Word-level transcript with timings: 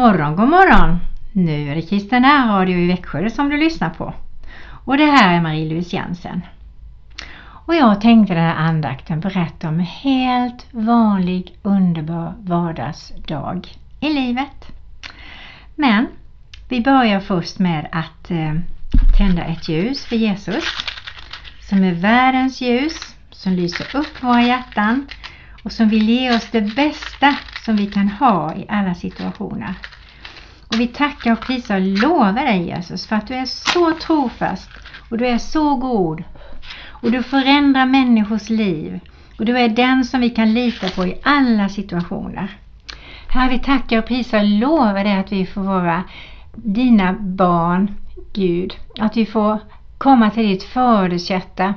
Morgon, 0.00 0.36
god 0.36 0.48
morgon! 0.48 0.98
Nu 1.32 1.70
är 1.70 1.74
det 1.74 1.82
Kristen 1.82 2.24
Radio 2.24 2.78
i 2.78 2.86
Växjö 2.86 3.30
som 3.30 3.48
du 3.48 3.56
lyssnar 3.56 3.90
på. 3.90 4.14
Och 4.84 4.96
det 4.96 5.04
här 5.04 5.36
är 5.36 5.40
Marie-Louise 5.40 5.96
Jensen. 5.96 6.42
Och 7.42 7.74
jag 7.74 8.00
tänkte 8.00 8.34
den 8.34 8.42
här 8.42 8.54
andakten 8.54 9.20
berätta 9.20 9.68
om 9.68 9.74
en 9.74 9.86
helt 9.86 10.66
vanlig 10.70 11.58
underbar 11.62 12.34
vardagsdag 12.38 13.68
i 14.00 14.08
livet. 14.12 14.72
Men 15.74 16.06
vi 16.68 16.80
börjar 16.80 17.20
först 17.20 17.58
med 17.58 17.88
att 17.92 18.30
eh, 18.30 18.54
tända 19.18 19.44
ett 19.44 19.68
ljus 19.68 20.06
för 20.06 20.16
Jesus 20.16 20.64
som 21.68 21.84
är 21.84 21.94
världens 21.94 22.60
ljus 22.60 23.16
som 23.30 23.52
lyser 23.52 23.96
upp 23.96 24.22
våra 24.22 24.42
hjärtan 24.42 25.06
och 25.62 25.72
som 25.72 25.88
vill 25.88 26.08
ge 26.08 26.36
oss 26.36 26.48
det 26.50 26.60
bästa 26.60 27.36
som 27.64 27.76
vi 27.76 27.86
kan 27.86 28.08
ha 28.08 28.54
i 28.54 28.66
alla 28.68 28.94
situationer. 28.94 29.74
Och 30.70 30.80
vi 30.80 30.86
tackar 30.86 31.32
och 31.32 31.40
prisar 31.40 31.76
och 31.76 31.86
lovar 31.86 32.32
dig 32.32 32.66
Jesus 32.66 33.06
för 33.06 33.16
att 33.16 33.26
du 33.26 33.34
är 33.34 33.44
så 33.44 33.92
trofast 33.94 34.70
och 35.10 35.18
du 35.18 35.26
är 35.26 35.38
så 35.38 35.74
god 35.74 36.24
och 36.88 37.10
du 37.12 37.22
förändrar 37.22 37.86
människors 37.86 38.50
liv 38.50 39.00
och 39.38 39.44
du 39.44 39.58
är 39.58 39.68
den 39.68 40.04
som 40.04 40.20
vi 40.20 40.30
kan 40.30 40.54
lita 40.54 40.88
på 40.88 41.06
i 41.06 41.20
alla 41.22 41.68
situationer. 41.68 42.48
Herre, 43.28 43.50
vi 43.50 43.58
tackar 43.58 43.98
och 43.98 44.06
prisar 44.06 44.38
och 44.38 44.48
lovar 44.48 45.04
dig 45.04 45.16
att 45.16 45.32
vi 45.32 45.46
får 45.46 45.60
vara 45.60 46.04
dina 46.54 47.12
barn, 47.12 47.94
Gud. 48.32 48.74
Att 48.98 49.16
vi 49.16 49.26
får 49.26 49.58
komma 49.98 50.30
till 50.30 50.48
ditt 50.48 50.62
fadershjärta 50.62 51.74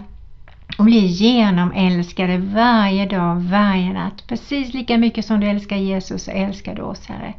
och 0.77 0.85
bli 0.85 1.05
genomälskade 1.05 2.38
varje 2.38 3.05
dag, 3.05 3.35
varje 3.35 3.93
natt. 3.93 4.27
Precis 4.27 4.73
lika 4.73 4.97
mycket 4.97 5.25
som 5.25 5.39
du 5.39 5.47
älskar 5.47 5.75
Jesus 5.75 6.23
så 6.23 6.31
älskar 6.31 6.75
du 6.75 6.81
oss 6.81 7.07
Herre. 7.07 7.33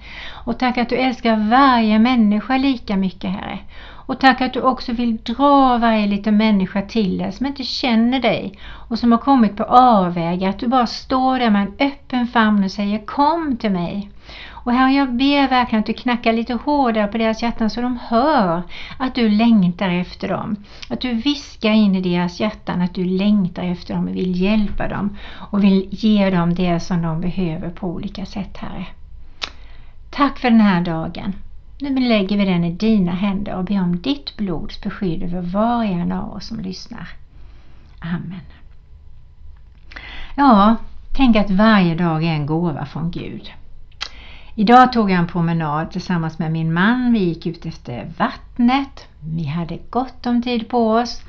Och 0.44 0.58
tack 0.58 0.78
att 0.78 0.88
du 0.88 0.96
älskar 0.96 1.50
varje 1.50 1.98
människa 1.98 2.56
lika 2.56 2.96
mycket 2.96 3.30
Herre. 3.30 3.58
Och 4.06 4.20
tack 4.20 4.40
att 4.40 4.52
du 4.52 4.60
också 4.60 4.92
vill 4.92 5.16
dra 5.16 5.78
varje 5.78 6.06
liten 6.06 6.36
människa 6.36 6.82
till 6.82 7.18
dig 7.18 7.32
som 7.32 7.46
inte 7.46 7.64
känner 7.64 8.20
dig 8.20 8.58
och 8.88 8.98
som 8.98 9.12
har 9.12 9.18
kommit 9.18 9.56
på 9.56 9.64
avvägar. 9.64 10.48
Att 10.48 10.58
du 10.58 10.68
bara 10.68 10.86
står 10.86 11.38
där 11.38 11.50
med 11.50 11.62
en 11.62 11.86
öppen 11.86 12.26
famn 12.26 12.64
och 12.64 12.70
säger 12.70 13.06
Kom 13.06 13.56
till 13.56 13.70
mig. 13.70 14.10
Och 14.64 14.72
Herre, 14.72 14.92
jag 14.92 15.12
ber 15.12 15.48
verkligen 15.48 15.80
att 15.80 15.86
du 15.86 15.92
knackar 15.92 16.32
lite 16.32 16.54
hårdare 16.54 17.06
på 17.06 17.18
deras 17.18 17.42
hjärtan 17.42 17.70
så 17.70 17.80
de 17.80 17.98
hör 18.02 18.62
att 18.98 19.14
du 19.14 19.28
längtar 19.28 19.88
efter 19.88 20.28
dem. 20.28 20.56
Att 20.88 21.00
du 21.00 21.12
viskar 21.12 21.70
in 21.70 21.94
i 21.94 22.00
deras 22.00 22.40
hjärtan 22.40 22.82
att 22.82 22.94
du 22.94 23.04
längtar 23.04 23.62
efter 23.62 23.94
dem 23.94 24.08
och 24.08 24.16
vill 24.16 24.40
hjälpa 24.40 24.88
dem 24.88 25.16
och 25.32 25.64
vill 25.64 25.88
ge 25.90 26.30
dem 26.30 26.54
det 26.54 26.80
som 26.80 27.02
de 27.02 27.20
behöver 27.20 27.70
på 27.70 27.88
olika 27.88 28.26
sätt, 28.26 28.56
Herre. 28.56 28.86
Tack 30.10 30.38
för 30.38 30.50
den 30.50 30.60
här 30.60 30.80
dagen. 30.80 31.32
Nu 31.80 32.08
lägger 32.08 32.36
vi 32.38 32.44
den 32.44 32.64
i 32.64 32.72
dina 32.72 33.12
händer 33.12 33.54
och 33.54 33.64
ber 33.64 33.82
om 33.82 34.00
ditt 34.00 34.36
blods 34.36 34.80
beskydd 34.80 35.22
över 35.22 35.40
var 35.40 35.76
och 35.76 35.84
en 35.84 36.12
av 36.12 36.32
oss 36.32 36.46
som 36.46 36.60
lyssnar. 36.60 37.08
Amen. 37.98 38.40
Ja, 40.34 40.76
tänk 41.16 41.36
att 41.36 41.50
varje 41.50 41.94
dag 41.94 42.24
är 42.24 42.32
en 42.32 42.46
gåva 42.46 42.86
från 42.86 43.10
Gud. 43.10 43.50
Idag 44.56 44.92
tog 44.92 45.10
jag 45.10 45.18
en 45.18 45.26
promenad 45.26 45.90
tillsammans 45.90 46.38
med 46.38 46.52
min 46.52 46.72
man. 46.72 47.12
Vi 47.12 47.18
gick 47.18 47.46
ut 47.46 47.66
efter 47.66 48.10
vattnet. 48.18 49.08
Vi 49.20 49.44
hade 49.44 49.78
gott 49.90 50.26
om 50.26 50.42
tid 50.42 50.68
på 50.68 50.90
oss. 50.90 51.22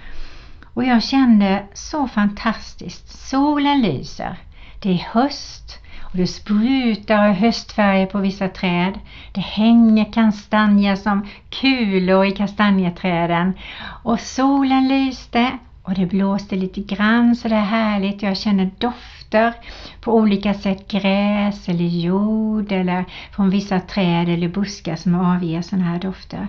Och 0.73 0.83
jag 0.83 1.03
kände 1.03 1.63
så 1.73 2.07
fantastiskt. 2.07 3.27
Solen 3.29 3.81
lyser. 3.81 4.37
Det 4.81 4.89
är 4.89 5.07
höst 5.11 5.79
och 6.01 6.17
det 6.17 6.27
sprutar 6.27 7.31
höstfärger 7.31 8.05
på 8.05 8.19
vissa 8.19 8.47
träd. 8.47 8.99
Det 9.33 9.41
hänger 9.41 10.13
kastanjer 10.13 10.95
som 10.95 11.27
kulor 11.49 12.25
i 12.25 12.31
kastanjeträden. 12.31 13.53
Och 14.03 14.19
solen 14.19 14.87
lyste 14.87 15.51
och 15.83 15.93
det 15.93 16.05
blåste 16.05 16.55
lite 16.55 16.81
grann 16.81 17.35
så 17.35 17.47
det 17.47 17.55
är 17.55 17.59
härligt. 17.59 18.21
Jag 18.21 18.37
känner 18.37 18.71
växter 19.35 19.53
på 20.01 20.15
olika 20.15 20.53
sätt. 20.53 20.91
Gräs 20.91 21.69
eller 21.69 21.85
jord 21.85 22.71
eller 22.71 23.05
från 23.31 23.49
vissa 23.49 23.79
träd 23.79 24.29
eller 24.29 24.47
buskar 24.47 24.95
som 24.95 25.15
avger 25.15 25.61
sådana 25.61 25.85
här 25.85 25.99
dofter. 25.99 26.47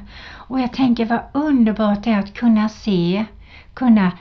Och 0.48 0.60
jag 0.60 0.72
tänker 0.72 1.04
vad 1.06 1.20
underbart 1.32 2.04
det 2.04 2.10
är 2.10 2.18
att 2.18 2.34
kunna 2.34 2.68
se, 2.68 3.24
kunna 3.74 4.12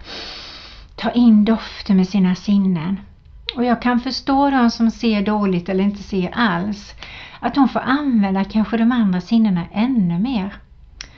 ta 0.95 1.11
in 1.11 1.45
dofter 1.45 1.93
med 1.93 2.07
sina 2.07 2.35
sinnen. 2.35 2.99
Och 3.55 3.65
jag 3.65 3.81
kan 3.81 3.99
förstå 3.99 4.49
de 4.49 4.71
som 4.71 4.91
ser 4.91 5.21
dåligt 5.21 5.69
eller 5.69 5.83
inte 5.83 6.03
ser 6.03 6.31
alls. 6.33 6.93
Att 7.39 7.55
de 7.55 7.67
får 7.67 7.79
använda 7.79 8.43
kanske 8.43 8.77
de 8.77 8.91
andra 8.91 9.21
sinnena 9.21 9.61
ännu 9.73 10.19
mer. 10.19 10.55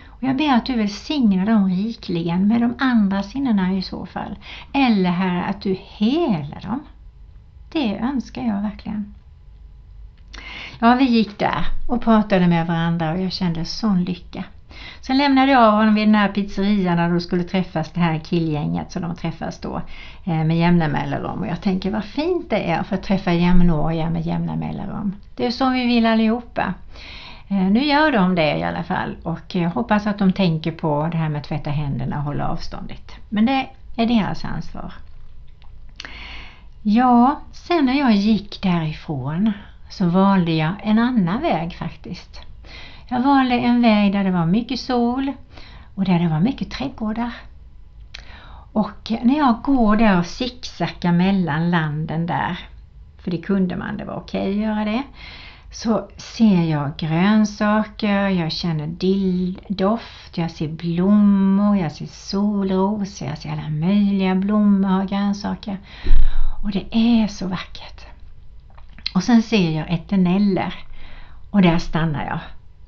Och 0.07 0.23
jag 0.23 0.37
ber 0.37 0.53
att 0.53 0.65
du 0.65 0.75
välsignar 0.75 1.45
dem 1.45 1.69
rikligen 1.69 2.47
med 2.47 2.61
de 2.61 2.75
andra 2.79 3.23
sinnena 3.23 3.73
i 3.73 3.81
så 3.81 4.05
fall. 4.05 4.35
Eller 4.73 5.09
Herre 5.09 5.43
att 5.43 5.61
du 5.61 5.77
helar 5.97 6.61
dem. 6.61 6.83
Det 7.77 7.97
önskar 7.97 8.41
jag 8.41 8.61
verkligen. 8.61 9.13
Ja, 10.79 10.95
vi 10.95 11.05
gick 11.05 11.39
där 11.39 11.65
och 11.87 12.01
pratade 12.01 12.47
med 12.47 12.67
varandra 12.67 13.11
och 13.11 13.21
jag 13.21 13.31
kände 13.31 13.65
sån 13.65 14.03
lycka. 14.03 14.43
Sen 15.01 15.17
lämnade 15.17 15.51
jag 15.51 15.71
honom 15.71 15.95
vid 15.95 16.07
den 16.07 16.15
här 16.15 16.27
pizzerian 16.27 16.97
där 16.97 17.09
de 17.09 17.21
skulle 17.21 17.43
träffas, 17.43 17.91
det 17.91 17.99
här 17.99 18.19
killgänget 18.19 18.91
som 18.91 19.01
de 19.01 19.15
träffas 19.15 19.59
då 19.59 19.81
eh, 20.25 20.43
med 20.43 20.57
jämna 20.57 20.87
mellanrum. 20.87 21.39
Och 21.39 21.47
jag 21.47 21.61
tänker 21.61 21.91
vad 21.91 22.03
fint 22.03 22.49
det 22.49 22.69
är 22.71 22.83
för 22.83 22.95
att 22.95 23.03
träffa 23.03 23.33
jämnåriga 23.33 24.09
med 24.09 24.25
jämna 24.25 24.55
mellanrum. 24.55 25.15
Det 25.35 25.45
är 25.45 25.51
så 25.51 25.69
vi 25.69 25.85
vill 25.85 26.05
allihopa. 26.05 26.73
Eh, 27.47 27.57
nu 27.57 27.85
gör 27.85 28.11
de 28.11 28.35
det 28.35 28.57
i 28.57 28.63
alla 28.63 28.83
fall 28.83 29.15
och 29.23 29.55
jag 29.55 29.69
hoppas 29.69 30.07
att 30.07 30.19
de 30.19 30.33
tänker 30.33 30.71
på 30.71 31.09
det 31.11 31.17
här 31.17 31.29
med 31.29 31.39
att 31.39 31.47
tvätta 31.47 31.69
händerna 31.69 32.17
och 32.17 32.23
hålla 32.23 32.47
avståndet. 32.47 33.11
Men 33.29 33.45
det 33.45 33.67
är 33.95 34.05
deras 34.05 34.45
ansvar. 34.45 34.93
Ja, 36.81 37.41
sen 37.51 37.85
när 37.85 37.93
jag 37.93 38.15
gick 38.15 38.61
därifrån 38.61 39.51
så 39.89 40.05
valde 40.05 40.51
jag 40.51 40.73
en 40.83 40.99
annan 40.99 41.41
väg 41.41 41.75
faktiskt. 41.75 42.41
Jag 43.09 43.21
valde 43.21 43.55
en 43.55 43.81
väg 43.81 44.13
där 44.13 44.23
det 44.23 44.31
var 44.31 44.45
mycket 44.45 44.79
sol 44.79 45.33
och 45.95 46.05
där 46.05 46.19
det 46.19 46.27
var 46.27 46.39
mycket 46.39 46.71
trädgårdar. 46.71 47.31
Och 48.71 49.11
när 49.23 49.37
jag 49.37 49.61
går 49.63 49.95
där 49.95 50.19
och 50.19 50.25
sicksackar 50.25 51.11
mellan 51.11 51.71
landen 51.71 52.25
där, 52.25 52.59
för 53.17 53.31
det 53.31 53.37
kunde 53.37 53.75
man, 53.75 53.97
det 53.97 54.05
var 54.05 54.15
okej 54.15 54.49
att 54.49 54.67
göra 54.67 54.85
det, 54.85 55.03
så 55.71 56.09
ser 56.17 56.63
jag 56.63 56.97
grönsaker, 56.97 58.27
jag 58.27 58.51
känner 58.51 58.87
dilldoft, 58.87 60.37
jag 60.37 60.51
ser 60.51 60.67
blommor, 60.67 61.77
jag 61.77 61.91
ser 61.91 62.05
solrosor, 62.05 63.27
jag 63.27 63.37
ser 63.37 63.51
alla 63.51 63.69
möjliga 63.69 64.35
blommor 64.35 65.01
och 65.01 65.09
grönsaker. 65.09 65.77
Och 66.61 66.71
det 66.71 66.85
är 66.91 67.27
så 67.27 67.47
vackert. 67.47 68.05
Och 69.13 69.23
sen 69.23 69.41
ser 69.41 69.71
jag 69.71 69.93
eterneller 69.93 70.73
och 71.51 71.61
där 71.61 71.77
stannar 71.77 72.25
jag. 72.25 72.39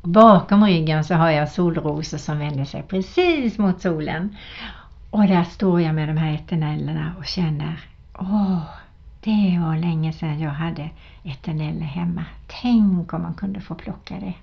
Bakom 0.01 0.63
ryggen 0.63 1.03
så 1.03 1.15
har 1.15 1.29
jag 1.29 1.51
solrosor 1.51 2.17
som 2.17 2.39
vänder 2.39 2.65
sig 2.65 2.83
precis 2.83 3.57
mot 3.57 3.81
solen. 3.81 4.35
Och 5.09 5.27
där 5.27 5.43
står 5.43 5.81
jag 5.81 5.95
med 5.95 6.09
de 6.09 6.17
här 6.17 6.33
eternellerna 6.33 7.13
och 7.17 7.25
känner, 7.25 7.79
åh, 8.19 8.61
det 9.23 9.59
var 9.65 9.77
länge 9.77 10.13
sedan 10.13 10.39
jag 10.39 10.51
hade 10.51 10.89
eterneller 11.23 11.85
hemma. 11.85 12.25
Tänk 12.61 13.13
om 13.13 13.21
man 13.21 13.33
kunde 13.33 13.61
få 13.61 13.75
plocka 13.75 14.15
det. 14.19 14.33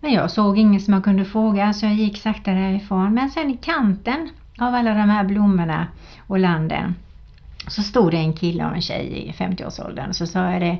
Men 0.00 0.12
jag 0.12 0.30
såg 0.30 0.58
ingen 0.58 0.80
som 0.80 0.94
jag 0.94 1.04
kunde 1.04 1.24
fråga 1.24 1.72
så 1.72 1.86
jag 1.86 1.94
gick 1.94 2.18
sakta 2.18 2.50
därifrån. 2.50 3.14
Men 3.14 3.30
sen 3.30 3.50
i 3.50 3.56
kanten 3.56 4.30
av 4.58 4.74
alla 4.74 4.94
de 4.94 5.10
här 5.10 5.24
blommorna 5.24 5.86
och 6.26 6.38
landen 6.38 6.94
så 7.66 7.82
stod 7.82 8.10
det 8.10 8.16
en 8.16 8.32
kille 8.32 8.66
och 8.66 8.74
en 8.74 8.82
tjej 8.82 9.28
i 9.28 9.32
50-årsåldern. 9.32 10.12
Så 10.12 10.26
sa 10.26 10.50
jag 10.52 10.62
det, 10.62 10.78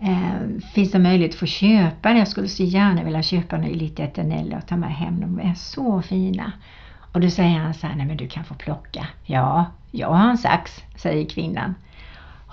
eh, 0.00 0.62
finns 0.74 0.92
det 0.92 0.98
möjlighet 0.98 1.32
att 1.32 1.38
få 1.38 1.46
köpa 1.46 2.12
det? 2.12 2.18
Jag 2.18 2.28
skulle 2.28 2.48
så 2.48 2.62
gärna 2.62 3.04
vilja 3.04 3.22
köpa 3.22 3.56
lite 3.56 4.02
eterneller 4.02 4.56
och 4.56 4.66
ta 4.66 4.76
med 4.76 4.94
hem. 4.94 5.20
De 5.20 5.40
är 5.40 5.54
så 5.54 6.02
fina. 6.02 6.52
Och 7.12 7.20
då 7.20 7.30
säger 7.30 7.58
han 7.58 7.74
så 7.74 7.86
här, 7.86 7.94
nej 7.94 8.06
men 8.06 8.16
du 8.16 8.28
kan 8.28 8.44
få 8.44 8.54
plocka. 8.54 9.06
Ja, 9.24 9.66
jag 9.90 10.08
har 10.08 10.30
en 10.30 10.38
sax, 10.38 10.82
säger 10.96 11.28
kvinnan. 11.28 11.74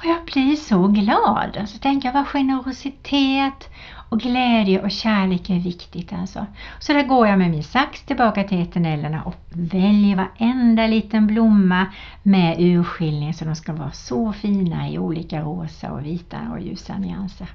Och 0.01 0.07
jag 0.07 0.25
blir 0.25 0.56
så 0.56 0.88
glad. 0.88 1.63
Så 1.68 1.77
tänker 1.77 2.07
jag 2.07 2.13
vad 2.13 2.27
generositet 2.27 3.69
och 4.09 4.19
glädje 4.19 4.81
och 4.81 4.92
kärlek 4.92 5.50
är 5.50 5.59
viktigt 5.59 6.13
alltså. 6.13 6.45
Så 6.80 6.94
där 6.94 7.03
går 7.03 7.27
jag 7.27 7.39
med 7.39 7.51
min 7.51 7.63
sax 7.63 8.03
tillbaka 8.03 8.44
till 8.44 8.62
eternellerna 8.62 9.24
och 9.24 9.36
väljer 9.50 10.15
varenda 10.15 10.88
liten 10.88 11.27
blomma 11.27 11.86
med 12.24 12.56
urskiljning 12.59 13.33
så 13.33 13.45
de 13.45 13.56
ska 13.56 13.74
vara 13.74 13.92
så 13.92 14.33
fina 14.33 14.89
i 14.89 14.98
olika 15.00 15.42
rosa 15.42 15.92
och 15.92 16.06
vita 16.06 16.38
och 16.51 16.62
ljusa 16.62 16.97
nyanser. 16.97 17.47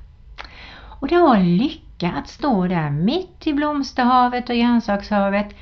Och 1.00 1.08
det 1.08 1.18
var 1.18 1.38
lycka 1.38 2.12
att 2.12 2.28
stå 2.28 2.66
där 2.66 2.90
mitt 2.90 3.46
i 3.46 3.52
blomsterhavet 3.52 4.48
och 4.48 4.56
grönsakshavet 4.56 5.54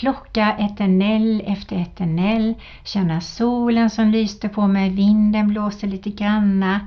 plocka 0.00 0.56
eternell 0.58 1.42
efter 1.46 1.76
eternell, 1.76 2.54
känna 2.84 3.20
solen 3.20 3.90
som 3.90 4.08
lyste 4.08 4.48
på 4.48 4.66
mig, 4.66 4.90
vinden 4.90 5.48
blåste 5.48 5.86
lite 5.86 6.10
granna 6.10 6.80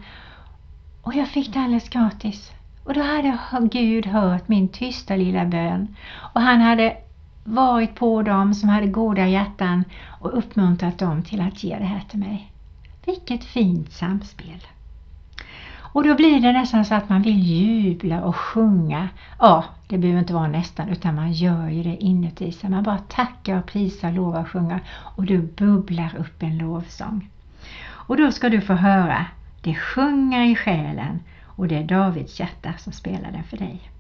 och 1.02 1.16
jag 1.16 1.28
fick 1.28 1.54
det 1.54 1.60
alldeles 1.60 1.90
gratis. 1.90 2.52
Och 2.84 2.94
då 2.94 3.02
hade 3.02 3.38
Gud 3.72 4.06
hört 4.06 4.48
min 4.48 4.68
tysta 4.68 5.16
lilla 5.16 5.46
bön 5.46 5.96
och 6.34 6.42
han 6.42 6.62
hade 6.62 6.98
varit 7.44 7.96
på 7.96 8.22
dem 8.22 8.54
som 8.54 8.70
hade 8.70 8.88
goda 8.88 9.28
hjärtan 9.28 9.84
och 10.20 10.38
uppmuntrat 10.38 11.00
dem 11.00 11.24
till 11.24 11.42
att 11.42 11.64
ge 11.64 11.78
det 11.78 11.86
här 11.86 12.02
till 12.10 12.20
mig. 12.20 12.52
Vilket 13.06 13.44
fint 13.44 13.92
samspel! 13.92 14.68
Och 15.96 16.04
då 16.04 16.16
blir 16.16 16.40
det 16.40 16.52
nästan 16.52 16.86
så 16.86 16.96
att 16.96 17.10
man 17.10 17.22
vill 17.22 17.40
jubla 17.40 18.24
och 18.24 18.36
sjunga. 18.36 19.10
Ja, 19.40 19.64
det 19.88 19.98
behöver 19.98 20.20
inte 20.20 20.34
vara 20.34 20.48
nästan 20.48 20.90
utan 20.90 21.16
man 21.16 21.32
gör 21.32 21.70
ju 21.70 21.84
det 21.84 22.04
inuti 22.04 22.52
sig. 22.52 22.70
Man 22.70 22.84
bara 22.84 22.98
tackar 22.98 23.60
och 23.60 23.66
prisar, 23.66 24.12
lovar 24.12 24.42
och 24.42 24.50
sjunger 24.50 24.80
och 24.90 25.26
du 25.26 25.38
bubblar 25.38 26.16
upp 26.20 26.44
en 26.44 26.58
lovsång. 26.58 27.30
Och 27.86 28.18
då 28.18 28.32
ska 28.32 28.50
du 28.50 28.62
få 28.62 28.74
höra 28.74 29.26
Det 29.62 29.76
sjunger 29.76 30.46
i 30.46 30.56
själen 30.56 31.20
och 31.46 31.68
det 31.68 31.76
är 31.76 31.84
Davids 31.84 32.40
hjärta 32.40 32.74
som 32.78 32.94
spelar 32.94 33.32
den 33.32 33.44
för 33.44 33.58
dig. 33.58 33.92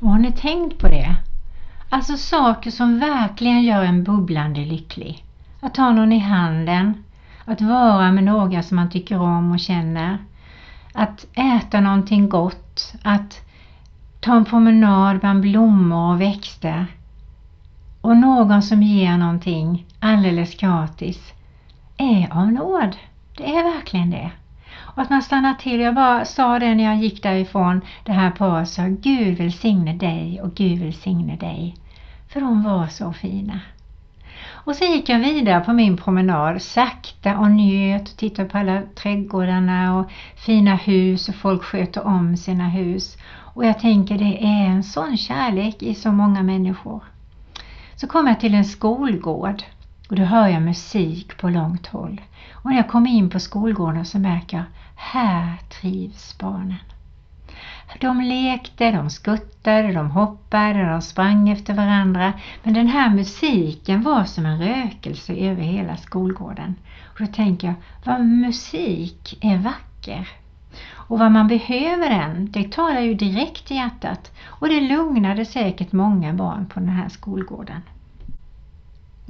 Har 0.00 0.18
ni 0.18 0.32
tänkt 0.32 0.78
på 0.78 0.88
det? 0.88 1.16
Alltså 1.88 2.16
saker 2.16 2.70
som 2.70 2.98
verkligen 2.98 3.62
gör 3.62 3.84
en 3.84 4.04
bubblande 4.04 4.60
lycklig. 4.60 5.24
Att 5.60 5.76
ha 5.76 5.92
någon 5.92 6.12
i 6.12 6.18
handen, 6.18 7.04
att 7.44 7.60
vara 7.60 8.12
med 8.12 8.24
några 8.24 8.62
som 8.62 8.76
man 8.76 8.90
tycker 8.90 9.20
om 9.20 9.52
och 9.52 9.60
känner. 9.60 10.18
Att 10.92 11.26
äta 11.32 11.80
någonting 11.80 12.28
gott, 12.28 12.92
att 13.02 13.40
ta 14.20 14.36
en 14.36 14.44
promenad 14.44 15.20
bland 15.20 15.40
blommor 15.40 16.12
och 16.12 16.20
växter. 16.20 16.86
Och 18.00 18.16
någon 18.16 18.62
som 18.62 18.82
ger 18.82 19.16
någonting 19.16 19.86
alldeles 20.00 20.56
gratis 20.56 21.32
är 21.96 22.28
av 22.30 22.52
nåd. 22.52 22.96
Det 23.36 23.56
är 23.56 23.62
verkligen 23.74 24.10
det. 24.10 24.30
Och 25.00 25.04
att 25.04 25.10
man 25.10 25.22
stannar 25.22 25.54
till. 25.54 25.80
Jag 25.80 25.94
bara 25.94 26.24
sa 26.24 26.58
det 26.58 26.74
när 26.74 26.84
jag 26.84 26.96
gick 26.96 27.22
därifrån. 27.22 27.80
Det 28.04 28.12
här 28.12 28.30
paret 28.30 28.68
sa 28.68 28.82
Gud 28.82 29.38
välsigne 29.38 29.92
dig 29.92 30.40
och 30.42 30.54
Gud 30.54 30.78
välsigne 30.78 31.36
dig. 31.36 31.76
För 32.28 32.40
de 32.40 32.62
var 32.62 32.86
så 32.86 33.12
fina. 33.12 33.60
Och 34.48 34.76
så 34.76 34.84
gick 34.84 35.08
jag 35.08 35.18
vidare 35.18 35.60
på 35.60 35.72
min 35.72 35.96
promenad 35.96 36.62
sakta 36.62 37.38
och 37.38 37.50
njöt 37.50 38.08
och 38.10 38.16
tittade 38.16 38.48
på 38.48 38.58
alla 38.58 38.82
trädgårdarna 38.94 39.98
och 39.98 40.10
fina 40.36 40.74
hus 40.76 41.28
och 41.28 41.34
folk 41.34 41.62
sköter 41.62 42.06
om 42.06 42.36
sina 42.36 42.68
hus. 42.68 43.16
Och 43.54 43.66
jag 43.66 43.78
tänker 43.78 44.18
det 44.18 44.44
är 44.44 44.66
en 44.66 44.82
sån 44.82 45.16
kärlek 45.16 45.82
i 45.82 45.94
så 45.94 46.12
många 46.12 46.42
människor. 46.42 47.04
Så 47.96 48.06
kom 48.06 48.26
jag 48.26 48.40
till 48.40 48.54
en 48.54 48.64
skolgård 48.64 49.62
och 50.10 50.16
då 50.16 50.22
hör 50.22 50.48
jag 50.48 50.62
musik 50.62 51.38
på 51.38 51.48
långt 51.48 51.86
håll. 51.86 52.20
Och 52.52 52.70
när 52.70 52.76
jag 52.76 52.88
kommer 52.88 53.10
in 53.10 53.30
på 53.30 53.40
skolgården 53.40 54.04
så 54.04 54.18
märker 54.18 54.56
jag, 54.56 54.66
här 55.00 55.56
trivs 55.68 56.38
barnen. 56.38 56.78
De 58.00 58.20
lekte, 58.20 58.90
de 58.90 59.10
skuttade, 59.10 59.92
de 59.92 60.10
hoppade, 60.10 60.90
de 60.90 61.02
sprang 61.02 61.48
efter 61.48 61.74
varandra. 61.74 62.32
Men 62.62 62.74
den 62.74 62.86
här 62.86 63.10
musiken 63.10 64.02
var 64.02 64.24
som 64.24 64.46
en 64.46 64.58
rökelse 64.58 65.34
över 65.34 65.62
hela 65.62 65.96
skolgården. 65.96 66.74
Och 67.04 67.20
då 67.20 67.26
tänker 67.26 67.66
jag, 67.66 67.74
vad 68.04 68.20
musik 68.20 69.38
är 69.40 69.58
vacker. 69.58 70.28
Och 70.92 71.18
vad 71.18 71.32
man 71.32 71.48
behöver 71.48 72.10
den, 72.10 72.50
det 72.50 72.72
talar 72.72 73.00
ju 73.00 73.14
direkt 73.14 73.70
i 73.70 73.74
hjärtat. 73.74 74.32
Och 74.46 74.68
det 74.68 74.80
lugnade 74.80 75.44
säkert 75.44 75.92
många 75.92 76.32
barn 76.32 76.66
på 76.66 76.80
den 76.80 76.88
här 76.88 77.08
skolgården. 77.08 77.82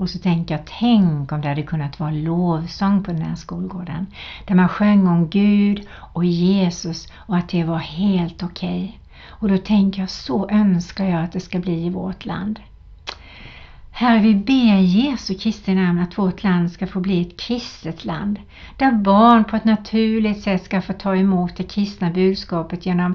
Och 0.00 0.10
så 0.10 0.18
tänker 0.18 0.54
jag, 0.54 0.64
tänk 0.80 1.32
om 1.32 1.40
det 1.40 1.48
hade 1.48 1.62
kunnat 1.62 2.00
vara 2.00 2.10
lovsång 2.10 3.04
på 3.04 3.12
den 3.12 3.22
här 3.22 3.34
skolgården. 3.34 4.06
Där 4.46 4.54
man 4.54 4.68
sjöng 4.68 5.06
om 5.06 5.28
Gud 5.28 5.86
och 5.90 6.24
Jesus 6.24 7.08
och 7.14 7.36
att 7.36 7.48
det 7.48 7.64
var 7.64 7.78
helt 7.78 8.42
okej. 8.42 8.84
Okay. 8.84 8.92
Och 9.26 9.48
då 9.48 9.58
tänker 9.58 10.00
jag, 10.00 10.10
så 10.10 10.48
önskar 10.50 11.04
jag 11.04 11.24
att 11.24 11.32
det 11.32 11.40
ska 11.40 11.58
bli 11.58 11.86
i 11.86 11.90
vårt 11.90 12.24
land. 12.24 12.60
Herre, 13.90 14.20
vi 14.20 14.34
ber 14.34 14.78
Jesu 14.80 15.34
Kristi 15.34 15.74
namn 15.74 16.00
att 16.00 16.18
vårt 16.18 16.42
land 16.42 16.72
ska 16.72 16.86
få 16.86 17.00
bli 17.00 17.20
ett 17.20 17.40
kristet 17.40 18.04
land. 18.04 18.38
Där 18.76 18.92
barn 18.92 19.44
på 19.44 19.56
ett 19.56 19.64
naturligt 19.64 20.42
sätt 20.42 20.64
ska 20.64 20.82
få 20.82 20.92
ta 20.92 21.16
emot 21.16 21.56
det 21.56 21.64
kristna 21.64 22.10
budskapet 22.10 22.86
genom 22.86 23.14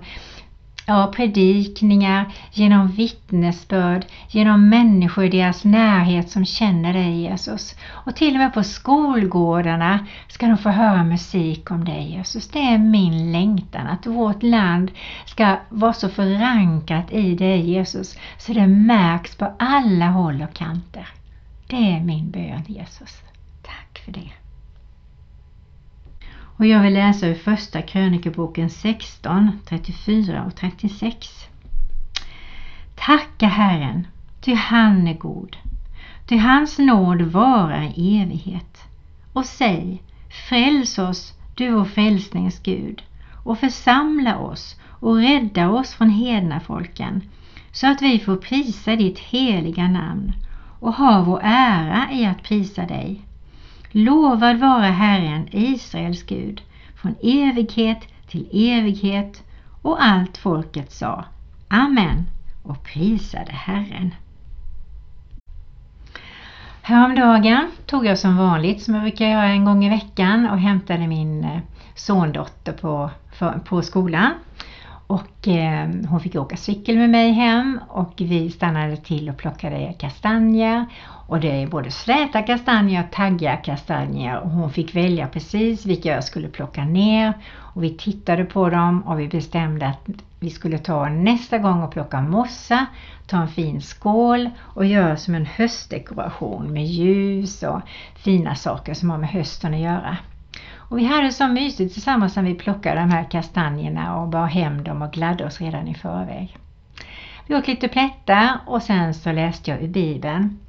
ja, 0.86 1.12
predikningar, 1.16 2.34
genom 2.52 2.88
vittnesbörd, 2.88 4.06
genom 4.30 4.70
människor 4.70 5.26
i 5.26 5.30
deras 5.30 5.64
närhet 5.64 6.30
som 6.30 6.46
känner 6.46 6.94
dig 6.94 7.22
Jesus. 7.22 7.76
Och 7.90 8.16
till 8.16 8.34
och 8.34 8.40
med 8.40 8.54
på 8.54 8.64
skolgårdarna 8.64 10.08
ska 10.28 10.48
de 10.48 10.58
få 10.58 10.70
höra 10.70 11.04
musik 11.04 11.72
om 11.72 11.86
dig 11.86 12.12
Jesus. 12.12 12.48
Det 12.48 12.60
är 12.60 12.78
min 12.78 13.32
längtan 13.32 13.88
att 13.88 14.06
vårt 14.06 14.44
land 14.44 14.92
ska 15.26 15.58
vara 15.70 15.94
så 15.94 16.10
förankrat 16.10 17.12
i 17.12 17.36
dig 17.36 17.70
Jesus 17.70 18.18
så 18.38 18.54
det 18.54 18.68
märks 18.68 19.36
på 19.36 19.54
alla 19.60 20.08
håll 20.08 20.42
och 20.42 20.54
kanter. 20.54 21.08
Det 21.68 21.76
är 21.76 22.00
min 22.00 22.32
bön 22.32 22.64
Jesus. 22.68 23.22
Tack 23.64 24.02
för 24.06 24.12
det. 24.12 24.45
Och 26.58 26.66
jag 26.66 26.82
vill 26.82 26.94
läsa 26.94 27.28
ur 27.28 27.36
första 27.36 27.82
krönikeboken 27.82 28.70
16, 28.70 29.60
34 29.66 30.46
och 30.46 30.56
36. 30.56 31.48
Tacka 32.96 33.48
Herren, 33.48 34.08
ty 34.42 34.54
han 34.54 35.08
är 35.08 35.18
god. 35.18 35.58
Ty 36.28 36.38
hans 36.38 36.78
nåd 36.78 37.22
varar 37.22 37.92
i 37.96 38.22
evighet. 38.22 38.84
Och 39.34 39.46
säg, 39.46 40.02
fräls 40.50 41.00
oss, 41.00 41.34
du 41.56 41.72
vår 41.72 41.86
frälsnings 41.86 42.60
Gud, 42.60 43.04
och 43.44 43.60
församla 43.60 44.38
oss 44.38 44.80
och 45.00 45.16
rädda 45.16 45.70
oss 45.70 45.94
från 45.94 46.10
hedna 46.10 46.60
folken, 46.60 47.22
så 47.72 47.88
att 47.88 48.02
vi 48.02 48.20
får 48.20 48.36
prisa 48.36 48.96
ditt 48.96 49.20
heliga 49.20 49.88
namn 49.88 50.34
och 50.80 50.94
ha 50.94 51.24
vår 51.24 51.40
ära 51.44 52.12
i 52.12 52.26
att 52.26 52.44
prisa 52.44 52.86
dig. 52.86 53.22
Lovad 53.98 54.60
vara 54.60 54.92
Herren, 54.92 55.48
Israels 55.52 56.24
Gud, 56.24 56.62
från 56.96 57.16
evighet 57.24 57.98
till 58.28 58.48
evighet 58.54 59.44
och 59.82 60.04
allt 60.04 60.38
folket 60.38 60.92
sa 60.92 61.26
Amen 61.68 62.26
och 62.64 62.84
prisade 62.84 63.52
Herren. 63.52 64.16
Häromdagen 66.82 67.72
tog 67.86 68.06
jag 68.06 68.20
som 68.20 68.38
vanligt, 68.38 68.82
som 68.82 68.94
jag 68.94 69.04
brukar 69.04 69.26
göra 69.26 69.48
en 69.48 69.66
gång 69.66 69.86
i 69.86 69.90
veckan, 69.90 70.50
och 70.50 70.60
hämtade 70.60 71.08
min 71.08 71.44
eh, 71.44 71.60
sondotter 71.96 72.74
på, 72.74 73.10
för, 73.34 73.52
på 73.52 73.82
skolan. 73.82 74.32
Och 75.08 75.48
eh, 75.48 75.90
hon 76.10 76.20
fick 76.20 76.36
åka 76.36 76.58
cykel 76.58 76.98
med 76.98 77.10
mig 77.10 77.32
hem 77.32 77.80
och 77.88 78.14
vi 78.18 78.52
stannade 78.52 78.98
till 78.98 79.30
och 79.30 79.38
plockade 79.38 79.94
kastanjer. 80.00 80.86
Och 81.28 81.40
det 81.40 81.62
är 81.62 81.68
både 81.68 81.92
släta 81.92 82.42
kastanjer 82.42 83.04
och 83.04 83.12
taggiga 83.12 83.58
kastanjer 83.58 84.40
och 84.40 84.50
hon 84.50 84.72
fick 84.72 84.96
välja 84.96 85.28
precis 85.28 85.86
vilka 85.86 86.10
jag 86.10 86.24
skulle 86.24 86.48
plocka 86.48 86.86
ner. 86.86 87.34
Och 87.58 87.84
vi 87.84 87.98
tittade 87.98 88.46
på 88.46 88.70
dem 88.70 89.02
och 89.02 89.20
vi 89.20 89.28
bestämde 89.28 89.88
att 89.88 90.10
vi 90.40 90.50
skulle 90.50 90.78
ta 90.78 91.10
nästa 91.10 91.58
gång 91.58 91.84
och 91.84 91.92
plocka 91.92 92.22
mossa, 92.22 92.86
ta 93.28 93.38
en 93.38 93.48
fin 93.48 93.82
skål 93.82 94.50
och 94.60 94.86
göra 94.86 95.18
som 95.18 95.36
en 95.36 95.46
höstdekoration 95.46 96.74
med 96.74 96.86
ljus 96.86 97.64
och 97.64 97.82
fina 98.16 98.56
saker 98.56 98.94
som 98.94 99.10
har 99.10 99.18
med 99.18 99.30
hösten 99.30 99.74
att 99.74 99.80
göra. 99.80 100.18
Och 100.90 100.98
vi 100.98 101.06
hade 101.06 101.32
så 101.32 101.48
mysigt 101.48 101.94
tillsammans 101.94 102.36
när 102.36 102.44
vi 102.44 102.54
plockade 102.54 103.00
de 103.00 103.12
här 103.12 103.24
kastanjerna 103.32 104.16
och 104.18 104.28
bar 104.28 104.46
hem 104.46 104.84
dem 104.84 105.02
och 105.02 105.12
gladde 105.14 105.46
oss 105.46 105.62
redan 105.62 105.88
i 105.88 105.96
förväg. 105.96 106.58
Vi 107.48 107.56
åt 107.56 107.68
lite 107.68 107.88
plättar 107.88 108.60
och 108.66 108.82
sen 108.82 109.14
så 109.14 109.32
läste 109.32 109.72
jag 109.72 109.82
ur 109.82 109.88
Bibeln. 109.88 110.60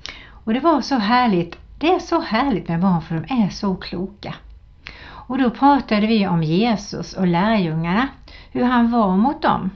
Och 0.45 0.55
det 0.55 0.61
var 0.61 0.81
så 0.81 0.99
härligt. 0.99 1.59
Det 1.79 1.95
är 1.95 1.99
så 1.99 2.21
härligt 2.21 2.69
med 2.69 2.81
barn 2.81 3.03
för 3.03 3.15
de 3.15 3.43
är 3.45 3.49
så 3.49 3.77
kloka. 3.77 4.35
Och 5.07 5.39
då 5.39 5.51
pratade 5.51 6.07
vi 6.07 6.27
om 6.27 6.43
Jesus 6.43 7.13
och 7.13 7.27
lärjungarna, 7.27 8.09
hur 8.53 8.65
han 8.65 8.91
var 8.91 9.17
mot 9.17 9.43
dem. 9.43 9.71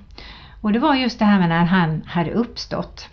Och 0.61 0.73
det 0.73 0.79
var 0.79 0.95
just 0.95 1.19
det 1.19 1.25
här 1.25 1.39
med 1.39 1.49
när 1.49 1.65
han 1.65 2.03
hade 2.07 2.31
uppstått. 2.31 3.09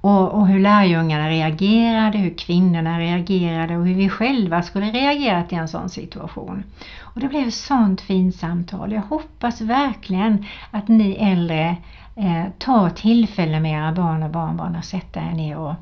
Och, 0.00 0.32
och 0.34 0.46
hur 0.46 0.60
lärjungarna 0.60 1.28
reagerade, 1.28 2.18
hur 2.18 2.38
kvinnorna 2.38 2.98
reagerade 2.98 3.76
och 3.76 3.86
hur 3.86 3.94
vi 3.94 4.08
själva 4.08 4.62
skulle 4.62 4.86
reagerat 4.86 5.52
i 5.52 5.56
en 5.56 5.68
sån 5.68 5.88
situation. 5.88 6.64
Och 7.00 7.20
det 7.20 7.28
blev 7.28 7.48
ett 7.48 7.54
sånt 7.54 8.00
fint 8.00 8.34
samtal. 8.34 8.92
Jag 8.92 9.02
hoppas 9.02 9.60
verkligen 9.60 10.44
att 10.70 10.88
ni 10.88 11.12
äldre 11.12 11.76
eh, 12.16 12.44
tar 12.58 12.90
tillfälle 12.90 13.60
med 13.60 13.72
era 13.72 13.92
barn 13.92 14.22
och 14.22 14.30
barnbarn 14.30 14.76
och 14.76 14.84
sätta 14.84 15.20
er 15.20 15.32
ner 15.32 15.58
och 15.58 15.74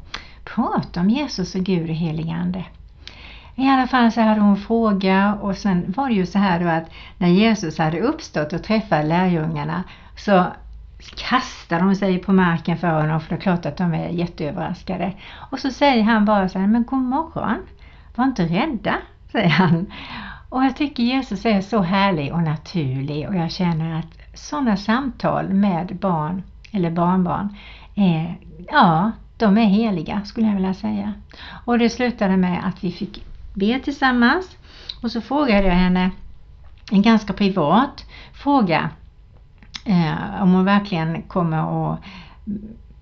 prata 0.45 1.01
om 1.01 1.11
Jesus 1.11 1.55
och 1.55 1.61
Gud 1.61 1.91
och 1.91 1.97
helig 1.97 2.31
Ande. 2.31 2.65
I 3.55 3.69
alla 3.69 3.87
fall 3.87 4.13
så 4.13 4.21
hade 4.21 4.41
hon 4.41 4.57
fråga 4.57 5.39
och 5.43 5.57
sen 5.57 5.95
var 5.97 6.09
det 6.09 6.15
ju 6.15 6.27
så 6.27 6.39
här 6.39 6.61
då 6.61 6.69
att 6.69 6.91
när 7.19 7.29
Jesus 7.29 7.79
hade 7.79 8.01
uppstått 8.01 8.53
och 8.53 8.63
träffat 8.63 9.05
lärjungarna 9.05 9.85
så 10.17 10.47
kastar 11.15 11.81
de 11.81 11.95
sig 11.95 12.19
på 12.19 12.33
marken 12.33 12.79
för 12.79 13.01
honom 13.01 13.21
för 13.21 13.29
det 13.29 13.35
är 13.35 13.41
klart 13.41 13.67
att 13.67 13.77
de 13.77 13.95
är 13.95 14.09
jätteöverraskade. 14.09 15.13
Och 15.51 15.59
så 15.59 15.71
säger 15.71 16.03
han 16.03 16.25
bara 16.25 16.49
så 16.49 16.59
här, 16.59 16.67
men 16.67 16.85
god 16.85 17.03
morgon, 17.03 17.59
var 18.15 18.25
inte 18.25 18.45
rädda, 18.45 18.95
säger 19.33 19.49
han. 19.49 19.93
Och 20.49 20.65
jag 20.65 20.77
tycker 20.77 21.03
Jesus 21.03 21.47
är 21.47 21.61
så 21.61 21.83
härlig 21.83 22.33
och 22.33 22.43
naturlig 22.43 23.29
och 23.29 23.35
jag 23.35 23.51
känner 23.51 23.99
att 23.99 24.39
sådana 24.39 24.77
samtal 24.77 25.49
med 25.49 25.97
barn 25.97 26.43
eller 26.71 26.91
barnbarn 26.91 27.57
är, 27.95 28.39
ja, 28.73 29.13
de 29.37 29.59
är 29.59 29.65
heliga 29.65 30.25
skulle 30.25 30.47
jag 30.47 30.55
vilja 30.55 30.75
säga. 30.75 31.13
Och 31.65 31.79
det 31.79 31.91
slutade 31.91 32.37
med 32.37 32.67
att 32.67 32.85
vi 32.85 32.93
fick 32.93 33.25
be 33.55 33.81
tillsammans 33.81 34.57
och 35.03 35.13
så 35.13 35.21
frågade 35.21 35.67
jag 35.67 35.75
henne 35.75 36.11
en 36.91 37.03
ganska 37.03 37.33
privat 37.33 38.05
fråga 38.33 38.91
eh, 39.87 40.43
om 40.43 40.55
hon 40.55 40.65
verkligen 40.65 41.23
kommer 41.23 41.93
att 41.93 42.01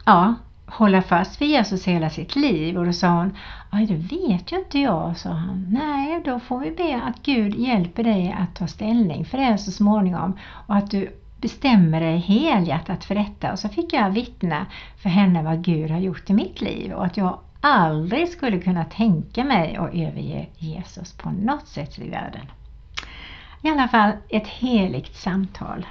ja, 0.04 0.34
hålla 0.66 1.02
fast 1.02 1.40
vid 1.40 1.48
Jesus 1.48 1.86
hela 1.86 2.10
sitt 2.10 2.36
liv. 2.36 2.78
Och 2.78 2.86
då 2.86 2.92
sa 2.92 3.08
hon, 3.08 3.36
Aj, 3.70 3.86
det 3.86 4.16
vet 4.16 4.52
ju 4.52 4.58
inte 4.58 4.78
jag, 4.78 5.16
sa 5.16 5.30
han. 5.30 5.66
Nej, 5.70 6.22
då 6.24 6.40
får 6.40 6.58
vi 6.58 6.70
be 6.70 7.00
att 7.04 7.22
Gud 7.22 7.54
hjälper 7.54 8.04
dig 8.04 8.36
att 8.38 8.54
ta 8.54 8.66
ställning 8.66 9.24
för 9.24 9.38
det 9.38 9.58
så 9.58 9.70
småningom 9.70 10.38
och 10.66 10.76
att 10.76 10.90
du 10.90 11.20
bestämmer 11.40 12.00
dig 12.00 12.18
helhjärtat 12.18 13.04
för 13.04 13.14
detta. 13.14 13.52
Och 13.52 13.58
så 13.58 13.68
fick 13.68 13.92
jag 13.92 14.10
vittna 14.10 14.66
för 15.02 15.08
henne 15.08 15.42
vad 15.42 15.64
Gud 15.64 15.90
har 15.90 15.98
gjort 15.98 16.30
i 16.30 16.32
mitt 16.32 16.60
liv 16.60 16.92
och 16.92 17.04
att 17.04 17.16
jag 17.16 17.38
aldrig 17.60 18.28
skulle 18.28 18.58
kunna 18.58 18.84
tänka 18.84 19.44
mig 19.44 19.76
att 19.76 19.94
överge 19.94 20.46
Jesus 20.58 21.12
på 21.12 21.30
något 21.30 21.68
sätt 21.68 21.98
i 21.98 22.10
världen. 22.10 22.46
I 23.62 23.68
alla 23.68 23.88
fall 23.88 24.12
ett 24.28 24.46
heligt 24.46 25.16
samtal. 25.16 25.86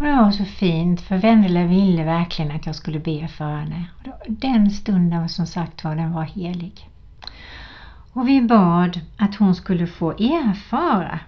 Och 0.00 0.06
det 0.06 0.12
var 0.12 0.30
så 0.30 0.44
fint 0.44 1.00
för 1.00 1.18
Vendela 1.18 1.64
ville 1.64 2.04
verkligen 2.04 2.50
att 2.50 2.66
jag 2.66 2.74
skulle 2.74 2.98
be 2.98 3.28
för 3.28 3.56
henne. 3.56 3.84
Den 4.26 4.70
stunden 4.70 5.28
som 5.28 5.46
sagt 5.46 5.84
var, 5.84 5.96
den 5.96 6.12
var 6.12 6.22
helig. 6.22 6.88
Och 8.12 8.28
vi 8.28 8.42
bad 8.42 9.00
att 9.16 9.34
hon 9.34 9.54
skulle 9.54 9.86
få 9.86 10.10
erfara 10.10 11.20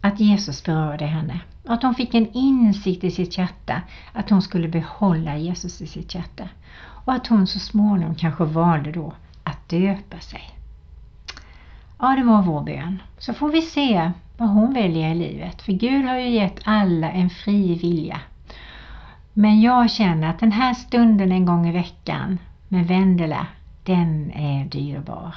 att 0.00 0.20
Jesus 0.20 0.64
berörde 0.64 1.06
henne. 1.06 1.40
Att 1.66 1.82
hon 1.82 1.94
fick 1.94 2.14
en 2.14 2.32
insikt 2.32 3.04
i 3.04 3.10
sitt 3.10 3.38
hjärta 3.38 3.82
att 4.12 4.30
hon 4.30 4.42
skulle 4.42 4.68
behålla 4.68 5.36
Jesus 5.36 5.80
i 5.80 5.86
sitt 5.86 6.14
hjärta. 6.14 6.48
Och 7.04 7.12
att 7.12 7.26
hon 7.26 7.46
så 7.46 7.58
småningom 7.58 8.14
kanske 8.14 8.44
valde 8.44 8.92
då 8.92 9.12
att 9.44 9.68
döpa 9.68 10.20
sig. 10.20 10.50
Ja, 11.98 12.08
det 12.16 12.24
var 12.24 12.42
vår 12.42 12.62
bön. 12.62 13.02
Så 13.18 13.34
får 13.34 13.48
vi 13.48 13.62
se 13.62 14.12
vad 14.42 14.50
hon 14.50 14.72
väljer 14.74 15.10
i 15.10 15.14
livet. 15.14 15.62
För 15.62 15.72
Gud 15.72 16.04
har 16.04 16.18
ju 16.18 16.28
gett 16.28 16.60
alla 16.64 17.10
en 17.10 17.30
fri 17.30 17.74
vilja. 17.74 18.20
Men 19.32 19.60
jag 19.60 19.90
känner 19.90 20.30
att 20.30 20.38
den 20.38 20.52
här 20.52 20.74
stunden 20.74 21.32
en 21.32 21.44
gång 21.44 21.68
i 21.68 21.72
veckan 21.72 22.38
med 22.68 22.86
Vendela, 22.86 23.46
den 23.84 24.30
är 24.30 24.64
dyrbar. 24.64 25.34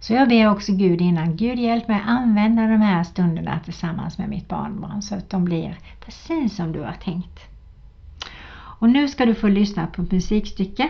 Så 0.00 0.12
jag 0.12 0.28
ber 0.28 0.50
också 0.50 0.72
Gud 0.72 1.00
innan, 1.00 1.36
Gud 1.36 1.58
hjälp 1.58 1.88
mig 1.88 2.02
använda 2.06 2.62
de 2.62 2.80
här 2.80 3.04
stunderna 3.04 3.60
tillsammans 3.64 4.18
med 4.18 4.28
mitt 4.28 4.48
barnbarn 4.48 5.02
så 5.02 5.14
att 5.14 5.30
de 5.30 5.44
blir 5.44 5.78
precis 6.04 6.56
som 6.56 6.72
du 6.72 6.80
har 6.80 6.96
tänkt. 7.04 7.40
Och 8.52 8.88
nu 8.88 9.08
ska 9.08 9.26
du 9.26 9.34
få 9.34 9.48
lyssna 9.48 9.86
på 9.86 10.02
ett 10.02 10.12
musikstycke 10.12 10.88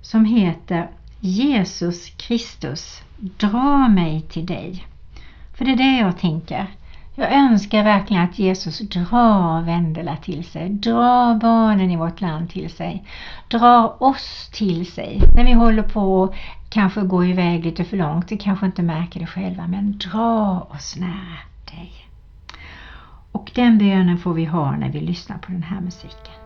som 0.00 0.24
heter 0.24 0.90
Jesus 1.20 2.10
Kristus, 2.10 3.02
dra 3.18 3.88
mig 3.88 4.20
till 4.20 4.46
dig. 4.46 4.86
För 5.56 5.64
det 5.64 5.72
är 5.72 5.76
det 5.76 5.98
jag 5.98 6.18
tänker. 6.18 6.66
Jag 7.14 7.32
önskar 7.32 7.84
verkligen 7.84 8.22
att 8.22 8.38
Jesus 8.38 8.78
drar 8.78 9.62
Vendela 9.62 10.16
till 10.16 10.44
sig, 10.44 10.70
drar 10.70 11.34
barnen 11.34 11.90
i 11.90 11.96
vårt 11.96 12.20
land 12.20 12.50
till 12.50 12.70
sig, 12.70 13.04
drar 13.48 14.02
oss 14.02 14.50
till 14.52 14.92
sig. 14.92 15.22
När 15.36 15.44
vi 15.44 15.52
håller 15.52 15.82
på 15.82 16.24
att 16.24 16.34
kanske 16.70 17.00
gå 17.00 17.24
iväg 17.24 17.64
lite 17.64 17.84
för 17.84 17.96
långt, 17.96 18.32
vi 18.32 18.36
kanske 18.36 18.66
inte 18.66 18.82
märker 18.82 19.20
det 19.20 19.26
själva, 19.26 19.66
men 19.66 19.98
dra 19.98 20.60
oss 20.70 20.96
nära 20.96 21.38
dig. 21.70 21.92
Och 23.32 23.50
den 23.54 23.78
bönen 23.78 24.18
får 24.18 24.34
vi 24.34 24.44
ha 24.44 24.76
när 24.76 24.88
vi 24.88 25.00
lyssnar 25.00 25.38
på 25.38 25.52
den 25.52 25.62
här 25.62 25.80
musiken. 25.80 26.45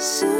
Jesus 0.00 0.39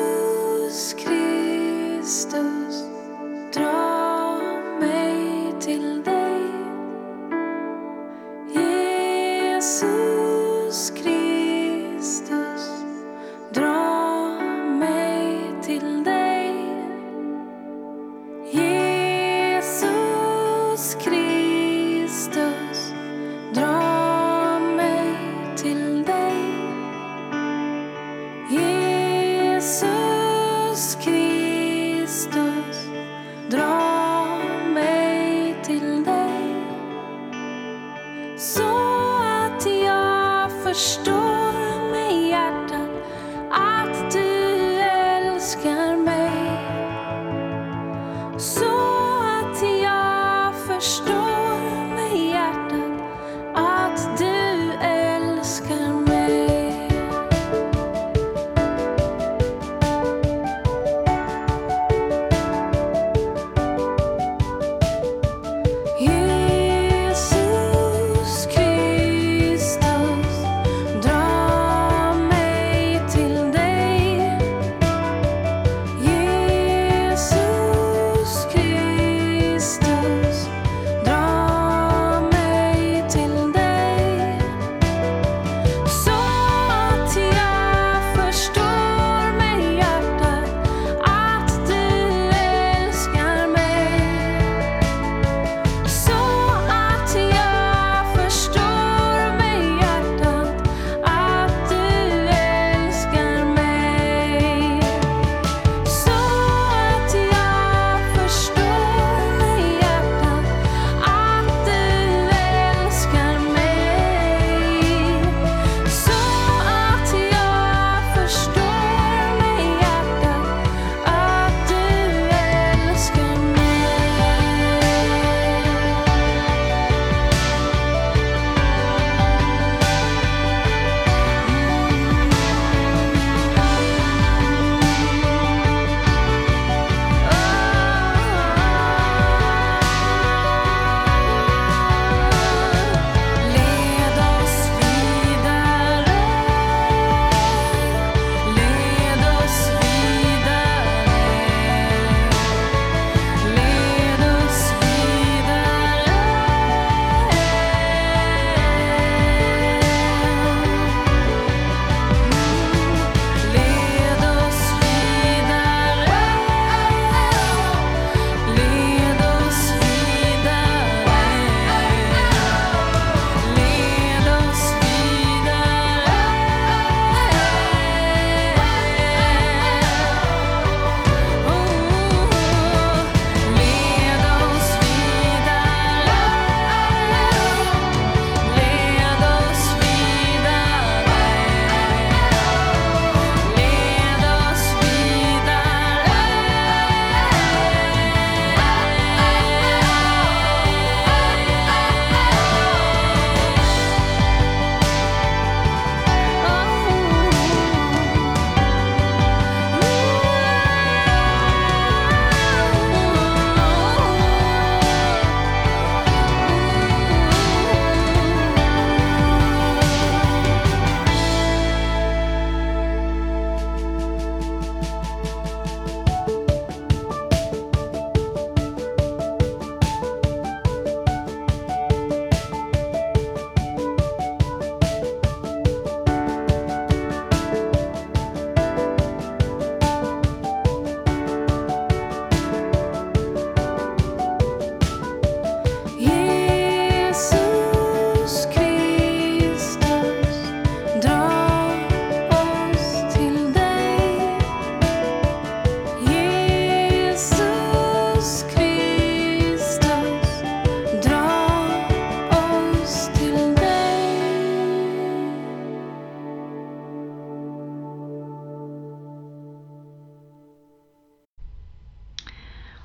sky. 45.51 45.90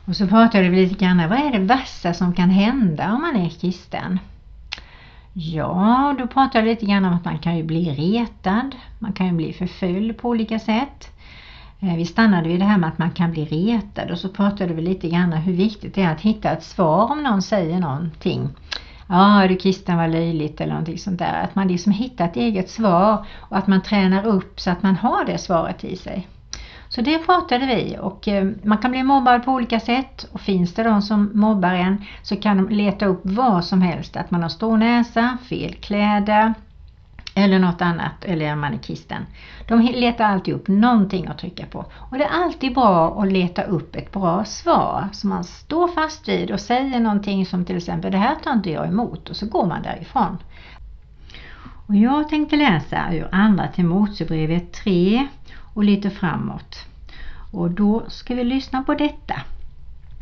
Och 0.06 0.16
så 0.16 0.28
pratade 0.28 0.70
vi 0.70 0.86
lite 0.86 1.06
grann, 1.06 1.30
vad 1.30 1.40
är 1.40 1.52
det 1.52 1.60
värsta 1.60 2.14
som 2.14 2.34
kan 2.34 2.50
hända 2.50 3.14
om 3.14 3.22
man 3.22 3.36
är 3.36 3.50
kristen? 3.50 4.20
Ja, 5.34 6.16
då 6.20 6.28
pratade 6.28 6.60
jag 6.60 6.66
lite 6.66 6.86
grann 6.86 7.06
om 7.06 7.14
att 7.14 7.26
man 7.26 7.40
kan 7.40 7.58
ju 7.58 7.64
bli 7.64 7.90
retad, 7.90 8.76
man 9.00 9.14
kan 9.14 9.28
ju 9.28 9.32
bli 9.34 9.54
förföljd 9.54 10.18
på 10.18 10.30
olika 10.30 10.60
sätt. 10.60 11.12
Eh, 11.80 11.96
vi 11.96 12.06
stannade 12.06 12.50
vid 12.50 12.60
det 12.60 12.66
här 12.66 12.78
med 12.78 12.90
att 12.90 12.98
man 12.98 13.12
kan 13.12 13.32
bli 13.32 13.46
retad 13.46 14.12
och 14.12 14.18
så 14.18 14.30
pratade 14.30 14.74
vi 14.74 14.82
lite 14.82 15.10
grann 15.10 15.34
hur 15.34 15.54
viktigt 15.54 15.96
det 15.96 16.02
är 16.02 16.12
att 16.12 16.22
hitta 16.22 16.52
ett 16.52 16.64
svar 16.64 17.12
om 17.12 17.24
någon 17.24 17.42
säger 17.42 17.80
någonting. 17.80 18.50
Ja, 19.08 19.44
är 19.44 19.50
du 19.50 19.56
kristen 19.56 19.98
var 19.98 20.08
löjligt 20.08 20.62
eller 20.62 20.74
någonting 20.74 20.98
sånt 20.98 21.20
där. 21.20 21.44
Att 21.44 21.56
man 21.56 21.68
liksom 21.68 21.92
hittar 21.92 22.26
ett 22.26 22.36
eget 22.36 22.70
svar 22.70 23.26
och 23.40 23.58
att 23.58 23.68
man 23.68 23.82
tränar 23.82 24.26
upp 24.26 24.60
så 24.60 24.72
att 24.72 24.84
man 24.84 24.96
har 24.96 25.26
det 25.26 25.38
svaret 25.38 25.84
i 25.84 25.96
sig. 25.96 26.28
Så 26.96 27.02
det 27.02 27.18
pratade 27.18 27.66
vi 27.66 27.98
och 28.02 28.28
eh, 28.28 28.48
man 28.64 28.78
kan 28.78 28.92
bli 28.92 29.04
mobbad 29.04 29.46
på 29.46 29.52
olika 29.52 29.80
sätt 29.80 30.28
och 30.32 30.42
finns 30.42 30.74
det 30.74 30.84
de 30.84 31.02
som 31.02 31.32
mobbar 31.34 31.74
en 31.74 32.06
så 32.22 32.36
kan 32.36 32.58
de 32.58 32.70
leta 32.70 33.06
upp 33.06 33.22
vad 33.24 33.66
som 33.66 33.82
helst. 33.82 34.16
Att 34.16 34.32
man 34.32 34.42
har 34.42 34.50
stor 34.50 34.78
näsa, 34.78 35.38
fel 35.50 35.74
kläder 35.74 36.54
eller 37.36 37.60
något 37.60 37.82
annat 37.82 38.26
eller 38.26 38.46
är 38.46 38.56
man 38.56 38.74
är 38.74 38.78
kristen. 38.78 39.26
De 39.68 39.82
letar 39.82 40.26
alltid 40.26 40.54
upp 40.54 40.68
någonting 40.68 41.28
att 41.28 41.38
trycka 41.38 41.66
på 41.66 41.86
och 42.10 42.18
det 42.18 42.24
är 42.24 42.44
alltid 42.44 42.74
bra 42.74 43.22
att 43.22 43.32
leta 43.32 43.64
upp 43.64 43.96
ett 43.96 44.12
bra 44.12 44.46
svar 44.46 45.08
som 45.12 45.30
man 45.30 45.44
står 45.44 45.88
fast 45.88 46.28
vid 46.28 46.52
och 46.52 46.60
säger 46.60 47.00
någonting 47.00 47.46
som 47.46 47.66
till 47.66 47.78
exempel 47.78 48.12
det 48.12 48.18
här 48.18 48.36
tar 48.36 48.54
inte 48.54 48.70
jag 48.70 48.88
emot 48.88 49.30
och 49.30 49.36
så 49.36 49.46
går 49.46 49.66
man 49.66 49.82
därifrån. 49.82 50.38
Och 51.88 51.96
jag 51.96 52.30
tänkte 52.30 52.56
läsa 52.56 53.14
ur 53.14 53.28
andra 53.32 53.68
till 53.68 53.86
3 54.84 55.28
och 55.76 55.84
lite 55.84 56.10
framåt. 56.10 56.86
Och 57.52 57.72
då 57.72 58.04
ska 58.08 58.36
vi 58.36 58.44
lyssna 58.44 58.84
på 58.84 58.94
detta. 58.94 59.42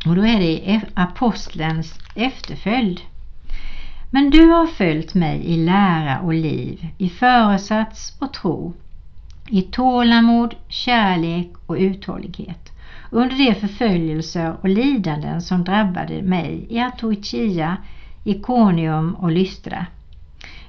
Och 0.06 0.16
då 0.16 0.26
är 0.26 0.38
det 0.38 0.80
apostlens 0.94 1.98
efterföljd. 2.14 3.00
Men 4.10 4.30
du 4.30 4.46
har 4.46 4.66
följt 4.66 5.14
mig 5.14 5.44
i 5.44 5.56
lära 5.56 6.20
och 6.20 6.34
liv, 6.34 6.88
i 6.98 7.08
föresats 7.08 8.16
och 8.20 8.32
tro, 8.32 8.74
i 9.48 9.62
tålamod, 9.62 10.54
kärlek 10.68 11.52
och 11.66 11.76
uthållighet 11.78 12.72
under 13.10 13.36
de 13.36 13.54
förföljelser 13.54 14.56
och 14.60 14.68
lidanden 14.68 15.42
som 15.42 15.64
drabbade 15.64 16.22
mig 16.22 16.66
i 16.70 16.80
Atoikia, 16.80 17.76
Ikonium 18.24 19.14
och 19.14 19.30
Lystra. 19.30 19.86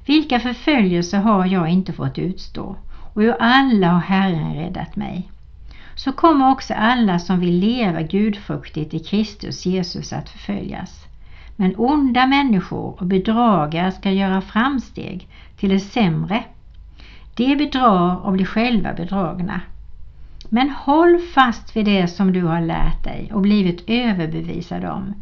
Vilka 0.06 0.40
förföljelser 0.40 1.20
har 1.20 1.46
jag 1.46 1.70
inte 1.70 1.94
fått 1.94 2.18
utstå 2.18 2.76
och 3.16 3.22
ur 3.22 3.36
alla 3.40 3.88
har 3.88 4.00
Herren 4.00 4.56
räddat 4.56 4.96
mig. 4.96 5.30
Så 5.96 6.12
kommer 6.12 6.52
också 6.52 6.74
alla 6.74 7.20
som 7.20 7.40
vill 7.40 7.60
leva 7.60 8.02
gudfruktigt 8.02 8.94
i 8.94 9.00
Kristus 9.00 9.66
Jesus 9.66 10.14
att 10.14 10.30
förföljas. 10.30 11.06
Men 11.56 11.76
onda 11.78 12.28
människor 12.28 12.96
och 13.00 13.06
bedragare 13.06 13.92
ska 13.92 14.12
göra 14.12 14.42
framsteg 14.42 15.28
till 15.58 15.70
det 15.70 15.80
sämre. 15.80 16.44
De 17.36 17.56
bedrar 17.56 18.26
och 18.26 18.34
blir 18.34 18.46
själva 18.46 18.94
bedragna. 18.94 19.62
Men 20.50 20.70
håll 20.70 21.20
fast 21.34 21.76
vid 21.76 21.86
det 21.86 22.08
som 22.08 22.34
du 22.34 22.44
har 22.44 22.62
lärt 22.62 23.04
dig 23.04 23.32
och 23.34 23.42
blivit 23.42 23.84
överbevisad 23.88 24.86
om. 24.86 25.14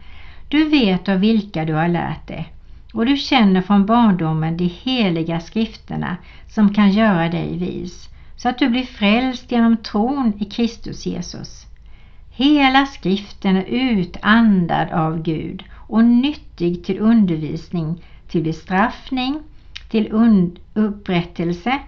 Du 0.47 0.69
vet 0.69 1.09
av 1.09 1.19
vilka 1.19 1.65
du 1.65 1.73
har 1.73 1.87
lärt 1.87 2.27
dig 2.27 2.52
och 2.93 3.05
du 3.05 3.17
känner 3.17 3.61
från 3.61 3.85
barndomen 3.85 4.57
de 4.57 4.65
heliga 4.83 5.39
skrifterna 5.39 6.17
som 6.47 6.73
kan 6.73 6.91
göra 6.91 7.29
dig 7.29 7.57
vis, 7.57 8.09
så 8.35 8.49
att 8.49 8.57
du 8.57 8.69
blir 8.69 8.83
frälst 8.83 9.51
genom 9.51 9.77
tron 9.77 10.33
i 10.39 10.45
Kristus 10.45 11.05
Jesus. 11.05 11.65
Hela 12.31 12.85
skriften 12.85 13.55
är 13.55 13.63
utandad 13.63 14.91
av 14.91 15.21
Gud 15.21 15.63
och 15.75 16.03
nyttig 16.03 16.83
till 16.85 16.99
undervisning, 16.99 18.03
till 18.27 18.43
bestraffning, 18.43 19.39
till 19.89 20.11
upprättelse, 20.73 21.79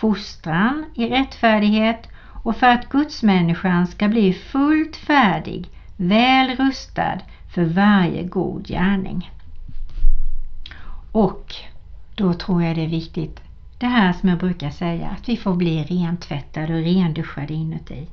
fostran 0.00 0.84
i 0.94 1.06
rättfärdighet 1.06 2.08
och 2.44 2.56
för 2.56 2.66
att 2.66 2.88
gudsmänniskan 2.88 3.86
ska 3.86 4.08
bli 4.08 4.32
fullt 4.32 4.96
färdig, 4.96 5.68
väl 5.96 6.56
rustad 6.56 7.18
för 7.54 7.64
varje 7.64 8.22
god 8.22 8.66
gärning. 8.66 9.30
Och 11.12 11.54
då 12.14 12.34
tror 12.34 12.62
jag 12.62 12.76
det 12.76 12.84
är 12.84 12.88
viktigt, 12.88 13.40
det 13.78 13.86
här 13.86 14.12
som 14.12 14.28
jag 14.28 14.38
brukar 14.38 14.70
säga, 14.70 15.08
att 15.08 15.28
vi 15.28 15.36
får 15.36 15.54
bli 15.54 15.82
rentvättade 15.82 16.74
och 16.74 16.84
renduschade 16.84 17.54
inuti. 17.54 18.06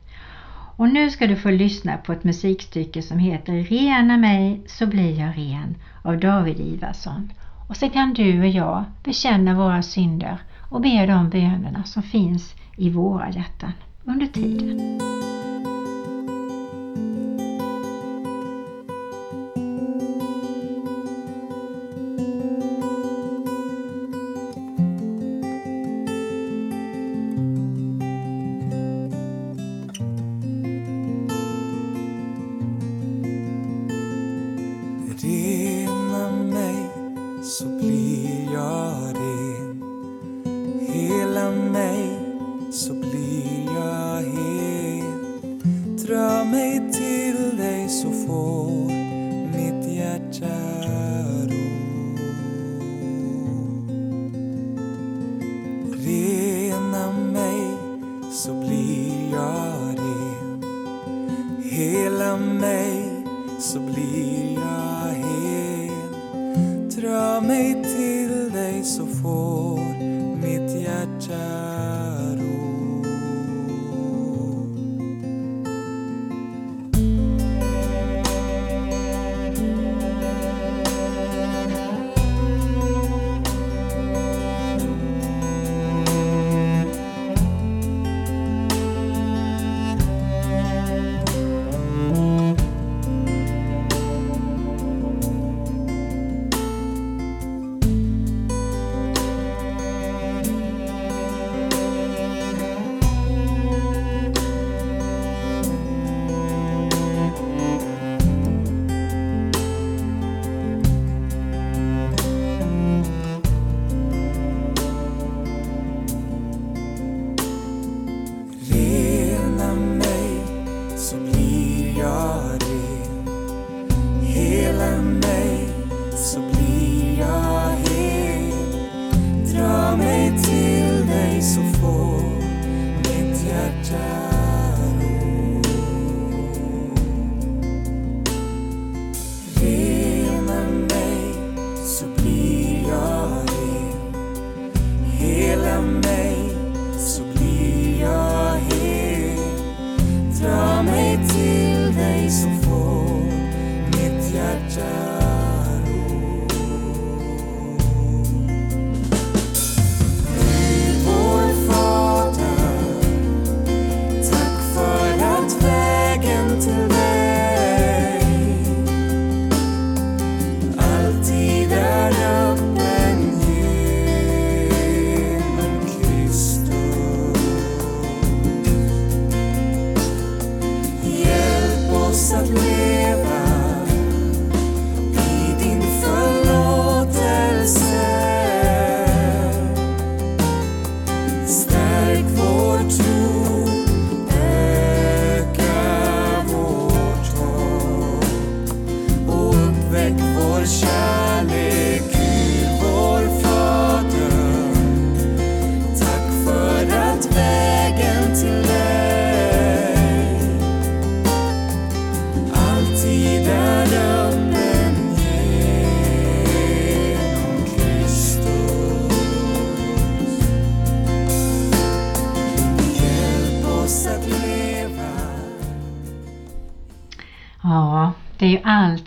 Och 0.78 0.90
nu 0.90 1.10
ska 1.10 1.28
du 1.28 1.36
få 1.36 1.50
lyssna 1.50 1.98
på 1.98 2.14
ett 2.14 2.24
musikstycke 2.24 3.02
som 3.02 3.20
heter 3.20 3.54
Rena 3.54 4.18
mig 4.18 4.62
så 4.66 4.88
blir 4.88 5.20
jag 5.20 5.38
ren 5.38 5.76
av 6.02 6.20
David 6.20 6.60
Ivarsson. 6.60 7.32
Och 7.70 7.78
så 7.78 7.90
kan 7.90 8.14
du 8.14 8.40
och 8.40 8.48
jag 8.48 8.84
bekänna 9.04 9.56
våra 9.56 9.82
synder 9.82 10.38
och 10.70 10.82
be 10.82 11.06
de 11.06 11.30
bönerna 11.30 11.84
som 11.84 12.04
finns 12.04 12.56
i 12.76 12.90
våra 12.90 13.30
hjärtan 13.30 13.72
under 14.04 14.28
tiden. 14.28 15.00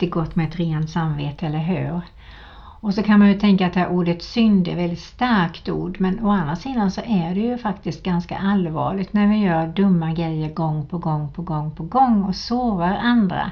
Alltid 0.01 0.13
gott 0.13 0.35
med 0.35 0.47
ett 0.47 0.55
rent 0.55 0.89
samvete, 0.89 1.45
eller 1.45 1.59
hur? 1.59 2.01
Och 2.81 2.93
så 2.93 3.03
kan 3.03 3.19
man 3.19 3.27
ju 3.27 3.39
tänka 3.39 3.67
att 3.67 3.73
det 3.73 3.79
här 3.79 3.89
ordet 3.89 4.23
synd 4.23 4.67
är 4.67 4.71
ett 4.71 4.77
väldigt 4.77 4.99
starkt 4.99 5.69
ord 5.69 5.99
men 5.99 6.25
å 6.25 6.29
andra 6.29 6.55
sidan 6.55 6.91
så 6.91 7.01
är 7.01 7.35
det 7.35 7.41
ju 7.41 7.57
faktiskt 7.57 8.03
ganska 8.03 8.37
allvarligt 8.37 9.13
när 9.13 9.27
vi 9.27 9.37
gör 9.37 9.67
dumma 9.67 10.13
grejer 10.13 10.53
gång 10.53 10.85
på 10.85 10.97
gång 10.97 11.31
på 11.31 11.41
gång 11.41 11.71
på 11.71 11.83
gång 11.83 12.23
och 12.23 12.35
sårar 12.35 12.97
andra, 13.03 13.51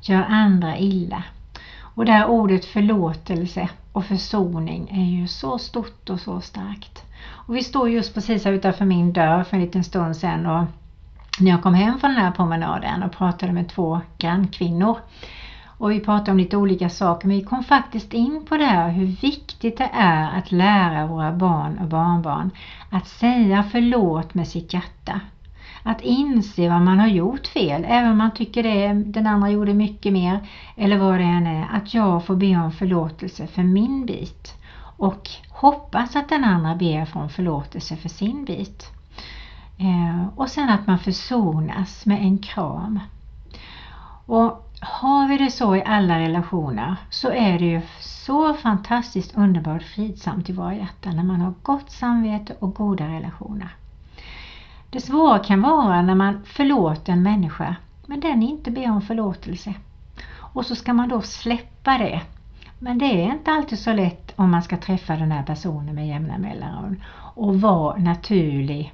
gör 0.00 0.24
andra 0.28 0.76
illa. 0.78 1.22
Och 1.94 2.04
det 2.04 2.12
här 2.12 2.26
ordet 2.26 2.64
förlåtelse 2.64 3.68
och 3.92 4.04
försoning 4.04 4.88
är 4.90 5.20
ju 5.20 5.26
så 5.26 5.58
stort 5.58 6.10
och 6.10 6.20
så 6.20 6.40
starkt. 6.40 7.04
Och 7.46 7.56
vi 7.56 7.62
står 7.62 7.88
just 7.88 8.14
precis 8.14 8.44
här 8.44 8.52
utanför 8.52 8.84
min 8.84 9.12
dörr 9.12 9.44
för 9.44 9.56
en 9.56 9.62
liten 9.62 9.84
stund 9.84 10.16
sedan 10.16 10.46
och 10.46 10.64
när 11.40 11.50
jag 11.50 11.62
kom 11.62 11.74
hem 11.74 11.98
från 11.98 12.10
den 12.10 12.20
här 12.20 12.32
promenaden 12.32 13.02
och 13.02 13.12
pratade 13.12 13.52
med 13.52 13.68
två 13.68 14.00
grannkvinnor. 14.18 14.98
Och 15.78 15.90
vi 15.90 16.00
pratade 16.00 16.30
om 16.30 16.38
lite 16.38 16.56
olika 16.56 16.88
saker 16.88 17.28
men 17.28 17.36
vi 17.36 17.44
kom 17.44 17.64
faktiskt 17.64 18.12
in 18.12 18.46
på 18.48 18.56
det 18.56 18.64
här 18.64 18.90
hur 18.90 19.06
viktigt 19.06 19.78
det 19.78 19.90
är 19.92 20.38
att 20.38 20.52
lära 20.52 21.06
våra 21.06 21.32
barn 21.32 21.78
och 21.78 21.88
barnbarn 21.88 22.50
att 22.90 23.08
säga 23.08 23.64
förlåt 23.72 24.34
med 24.34 24.48
sitt 24.48 24.72
hjärta. 24.74 25.20
Att 25.82 26.00
inse 26.00 26.68
vad 26.68 26.82
man 26.82 26.98
har 26.98 27.06
gjort 27.06 27.46
fel, 27.46 27.84
även 27.88 28.10
om 28.10 28.18
man 28.18 28.34
tycker 28.34 28.62
det, 28.62 28.92
den 28.92 29.26
andra 29.26 29.50
gjorde 29.50 29.74
mycket 29.74 30.12
mer 30.12 30.48
eller 30.76 30.98
vad 30.98 31.20
det 31.20 31.24
än 31.24 31.46
är. 31.46 31.68
Att 31.72 31.94
jag 31.94 32.24
får 32.24 32.36
be 32.36 32.56
om 32.56 32.72
förlåtelse 32.72 33.46
för 33.46 33.62
min 33.62 34.06
bit 34.06 34.54
och 34.96 35.28
hoppas 35.48 36.16
att 36.16 36.28
den 36.28 36.44
andra 36.44 36.74
ber 36.74 37.08
om 37.12 37.28
förlåtelse 37.28 37.96
för 37.96 38.08
sin 38.08 38.44
bit. 38.44 38.92
Eh, 39.78 40.28
och 40.36 40.48
sen 40.48 40.68
att 40.68 40.86
man 40.86 40.98
försonas 40.98 42.06
med 42.06 42.20
en 42.20 42.38
kram. 42.38 43.00
Och 44.26 44.65
har 44.80 45.28
vi 45.28 45.38
det 45.38 45.50
så 45.50 45.76
i 45.76 45.82
alla 45.84 46.18
relationer 46.18 46.96
så 47.10 47.30
är 47.30 47.58
det 47.58 47.64
ju 47.64 47.80
så 48.00 48.54
fantastiskt 48.54 49.36
underbart 49.36 49.82
fridsamt 49.82 50.50
i 50.50 50.52
våra 50.52 50.74
hjärtan 50.74 51.16
när 51.16 51.22
man 51.22 51.40
har 51.40 51.54
gott 51.62 51.90
samvete 51.90 52.56
och 52.58 52.74
goda 52.74 53.08
relationer. 53.08 53.68
Det 54.90 55.00
svåra 55.00 55.38
kan 55.38 55.62
vara 55.62 56.02
när 56.02 56.14
man 56.14 56.42
förlåter 56.44 57.12
en 57.12 57.22
människa 57.22 57.76
men 58.06 58.20
den 58.20 58.42
inte 58.42 58.70
ber 58.70 58.90
om 58.90 59.02
förlåtelse. 59.02 59.74
Och 60.34 60.66
så 60.66 60.74
ska 60.74 60.92
man 60.92 61.08
då 61.08 61.20
släppa 61.20 61.98
det. 61.98 62.20
Men 62.78 62.98
det 62.98 63.24
är 63.24 63.32
inte 63.32 63.50
alltid 63.50 63.78
så 63.78 63.92
lätt 63.92 64.32
om 64.36 64.50
man 64.50 64.62
ska 64.62 64.76
träffa 64.76 65.16
den 65.16 65.32
här 65.32 65.42
personen 65.42 65.94
med 65.94 66.08
jämna 66.08 66.38
mellanrum 66.38 67.00
och 67.34 67.60
vara 67.60 67.96
naturlig 67.96 68.92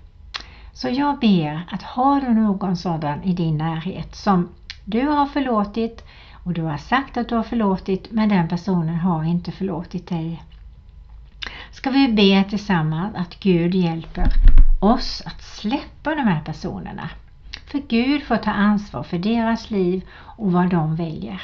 så 0.73 0.89
jag 0.89 1.19
ber 1.19 1.67
att 1.71 1.83
har 1.83 2.21
du 2.21 2.35
någon 2.35 2.77
sådan 2.77 3.23
i 3.23 3.33
din 3.33 3.59
närhet 3.59 4.15
som 4.15 4.49
du 4.85 5.09
har 5.09 5.27
förlåtit 5.27 6.05
och 6.45 6.53
du 6.53 6.63
har 6.63 6.77
sagt 6.77 7.17
att 7.17 7.29
du 7.29 7.35
har 7.35 7.43
förlåtit 7.43 8.13
men 8.13 8.29
den 8.29 8.49
personen 8.49 8.95
har 8.95 9.25
inte 9.25 9.53
förlåtit 9.53 10.09
dig. 10.09 10.43
Ska 11.71 11.91
vi 11.91 12.09
be 12.09 12.45
tillsammans 12.51 13.17
att 13.17 13.41
Gud 13.41 13.75
hjälper 13.75 14.33
oss 14.81 15.23
att 15.27 15.43
släppa 15.43 16.15
de 16.15 16.23
här 16.23 16.41
personerna. 16.41 17.11
För 17.67 17.79
Gud 17.79 18.23
får 18.23 18.37
ta 18.37 18.51
ansvar 18.51 19.03
för 19.03 19.19
deras 19.19 19.71
liv 19.71 20.03
och 20.13 20.53
vad 20.53 20.71
de 20.71 20.97
väljer. 20.97 21.43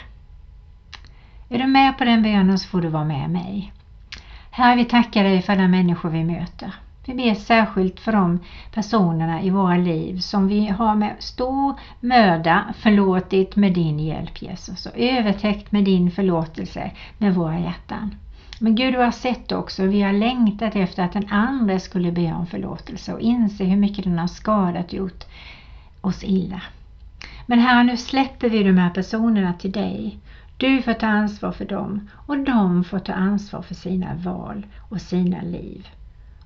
Är 1.48 1.58
du 1.58 1.66
med 1.66 1.98
på 1.98 2.04
den 2.04 2.22
bönen 2.22 2.58
så 2.58 2.68
får 2.68 2.80
du 2.80 2.88
vara 2.88 3.04
med 3.04 3.30
mig. 3.30 3.72
Herre, 4.50 4.76
vi 4.76 4.84
tackar 4.84 5.24
dig 5.24 5.42
för 5.42 5.52
alla 5.52 5.68
människor 5.68 6.10
vi 6.10 6.24
möter. 6.24 6.74
Vi 7.08 7.14
ber 7.14 7.34
särskilt 7.34 8.00
för 8.00 8.12
de 8.12 8.40
personerna 8.74 9.42
i 9.42 9.50
våra 9.50 9.76
liv 9.76 10.18
som 10.18 10.48
vi 10.48 10.66
har 10.66 10.94
med 10.94 11.16
stor 11.18 11.74
möda 12.00 12.74
förlåtit 12.78 13.56
med 13.56 13.74
din 13.74 13.98
hjälp 13.98 14.42
Jesus 14.42 14.86
och 14.86 14.92
övertäckt 14.96 15.72
med 15.72 15.84
din 15.84 16.10
förlåtelse 16.10 16.90
med 17.18 17.34
våra 17.34 17.58
hjärtan. 17.58 18.14
Men 18.60 18.74
Gud 18.74 18.94
du 18.94 18.98
har 18.98 19.10
sett 19.10 19.52
också, 19.52 19.82
vi 19.82 20.02
har 20.02 20.12
längtat 20.12 20.76
efter 20.76 21.02
att 21.02 21.12
den 21.12 21.28
andra 21.30 21.78
skulle 21.78 22.12
be 22.12 22.32
om 22.32 22.46
förlåtelse 22.46 23.12
och 23.12 23.20
inse 23.20 23.64
hur 23.64 23.76
mycket 23.76 24.04
den 24.04 24.18
har 24.18 24.26
skadat 24.26 24.92
gjort 24.92 25.24
oss 26.00 26.24
illa. 26.24 26.62
Men 27.46 27.58
Herre, 27.58 27.82
nu 27.82 27.96
släpper 27.96 28.48
vi 28.48 28.62
de 28.62 28.78
här 28.78 28.90
personerna 28.90 29.52
till 29.52 29.72
dig. 29.72 30.18
Du 30.56 30.82
får 30.82 30.94
ta 30.94 31.06
ansvar 31.06 31.52
för 31.52 31.64
dem 31.64 32.08
och 32.26 32.38
de 32.38 32.84
får 32.84 32.98
ta 32.98 33.12
ansvar 33.12 33.62
för 33.62 33.74
sina 33.74 34.14
val 34.14 34.66
och 34.78 35.00
sina 35.00 35.42
liv 35.42 35.88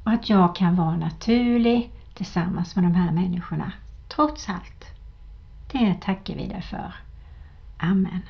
och 0.04 0.12
att 0.12 0.28
jag 0.28 0.56
kan 0.56 0.76
vara 0.76 0.96
naturlig 0.96 1.90
tillsammans 2.14 2.76
med 2.76 2.84
de 2.84 2.94
här 2.94 3.12
människorna 3.12 3.72
trots 4.08 4.48
allt. 4.48 4.84
Det 5.72 5.94
tackar 6.00 6.34
vi 6.34 6.46
dig 6.46 6.62
för. 6.62 6.94
Amen. 7.78 8.20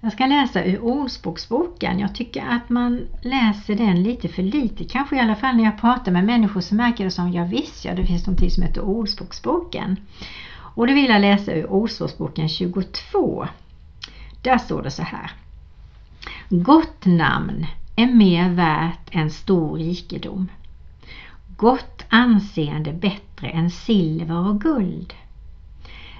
Jag 0.00 0.12
ska 0.12 0.26
läsa 0.26 0.64
ur 0.64 0.80
Ordspråksboken. 0.80 1.98
Jag 1.98 2.14
tycker 2.14 2.46
att 2.46 2.68
man 2.68 3.06
läser 3.22 3.74
den 3.74 4.02
lite 4.02 4.28
för 4.28 4.42
lite. 4.42 4.84
Kanske 4.84 5.16
i 5.16 5.20
alla 5.20 5.36
fall 5.36 5.56
när 5.56 5.64
jag 5.64 5.80
pratar 5.80 6.12
med 6.12 6.24
människor 6.24 6.60
så 6.60 6.74
märker 6.74 7.04
jag 7.04 7.12
som 7.12 7.32
jag 7.32 7.46
visst 7.46 7.84
ja, 7.84 7.94
det 7.94 8.06
finns 8.06 8.26
någonting 8.26 8.50
som 8.50 8.62
heter 8.62 8.80
Ordspråksboken. 8.80 9.96
Och 10.74 10.86
då 10.86 10.94
vill 10.94 11.10
jag 11.10 11.20
läsa 11.20 11.52
ur 11.52 11.70
Ordspråksboken 11.70 12.48
22. 12.48 13.46
Där 14.42 14.58
står 14.58 14.82
det 14.82 14.90
så 14.90 15.02
här. 15.02 15.32
Gott 16.48 17.04
namn 17.04 17.66
är 17.96 18.06
mer 18.06 18.48
värt 18.50 19.14
än 19.14 19.30
stor 19.30 19.78
rikedom. 19.78 20.48
Gott 21.56 22.04
anseende 22.08 22.92
bättre 22.92 23.48
än 23.48 23.70
silver 23.70 24.48
och 24.48 24.60
guld. 24.60 25.14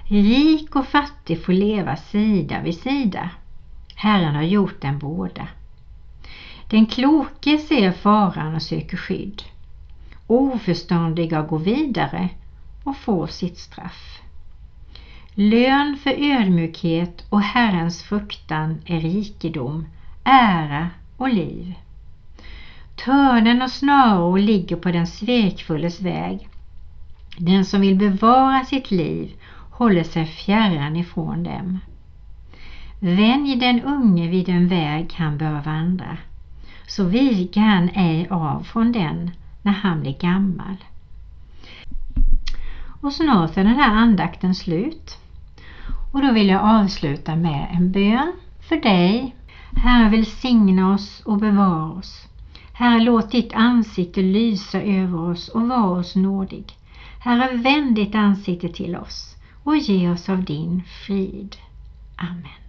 Rik 0.07 0.75
och 0.75 0.87
fattig 0.87 1.45
får 1.45 1.53
leva 1.53 1.95
sida 1.95 2.61
vid 2.61 2.79
sida. 2.79 3.29
Herren 3.95 4.35
har 4.35 4.43
gjort 4.43 4.81
dem 4.81 4.99
båda. 4.99 5.47
Den 6.69 6.85
kloke 6.85 7.57
ser 7.57 7.91
faran 7.91 8.55
och 8.55 8.61
söker 8.61 8.97
skydd. 8.97 9.43
Oförståndiga 10.27 11.41
går 11.41 11.59
vidare 11.59 12.29
och 12.83 12.97
får 12.97 13.27
sitt 13.27 13.57
straff. 13.57 14.19
Lön 15.33 15.97
för 16.03 16.11
ödmjukhet 16.11 17.25
och 17.29 17.41
Herrens 17.41 18.03
fruktan 18.03 18.81
är 18.85 18.99
rikedom, 18.99 19.87
ära 20.23 20.89
och 21.23 21.33
liv. 21.33 21.73
Törnen 22.95 23.61
och 23.61 23.69
snaror 23.69 24.39
ligger 24.39 24.75
på 24.75 24.91
den 24.91 25.07
svekfulles 25.07 26.01
väg. 26.01 26.49
Den 27.37 27.65
som 27.65 27.81
vill 27.81 27.95
bevara 27.95 28.65
sitt 28.65 28.91
liv 28.91 29.31
håller 29.71 30.03
sig 30.03 30.25
fjärran 30.25 30.95
ifrån 30.95 31.43
dem. 31.43 31.79
Vänj 32.99 33.55
den 33.55 33.81
unge 33.81 34.29
vid 34.29 34.45
den 34.45 34.67
väg 34.67 35.13
han 35.13 35.37
bör 35.37 35.61
vandra, 35.61 36.17
så 36.87 37.03
viker 37.03 37.61
han 37.61 37.89
ej 37.89 38.27
av 38.29 38.63
från 38.63 38.91
den 38.91 39.31
när 39.61 39.71
han 39.71 40.01
blir 40.01 40.17
gammal. 40.19 40.75
Och 43.01 43.13
snart 43.13 43.57
är 43.57 43.63
den 43.63 43.75
här 43.75 43.95
andakten 43.95 44.55
slut. 44.55 45.17
Och 46.13 46.21
då 46.21 46.31
vill 46.31 46.49
jag 46.49 46.61
avsluta 46.61 47.35
med 47.35 47.67
en 47.73 47.91
bön 47.91 48.33
för 48.69 48.75
dig. 48.75 49.35
Herre 49.75 50.09
välsigna 50.09 50.93
oss 50.93 51.21
och 51.25 51.37
bevara 51.37 51.91
oss. 51.91 52.27
Herre 52.73 52.99
låt 52.99 53.31
ditt 53.31 53.53
ansikte 53.53 54.21
lysa 54.21 54.81
över 54.81 55.19
oss 55.19 55.47
och 55.49 55.67
vara 55.67 55.99
oss 55.99 56.15
nådig. 56.15 56.77
Herre 57.19 57.57
vänd 57.57 57.95
ditt 57.95 58.15
ansikte 58.15 58.69
till 58.69 58.95
oss 58.95 59.35
och 59.63 59.77
ge 59.77 60.09
oss 60.09 60.29
av 60.29 60.43
din 60.43 60.83
frid. 61.05 61.55
Amen. 62.17 62.62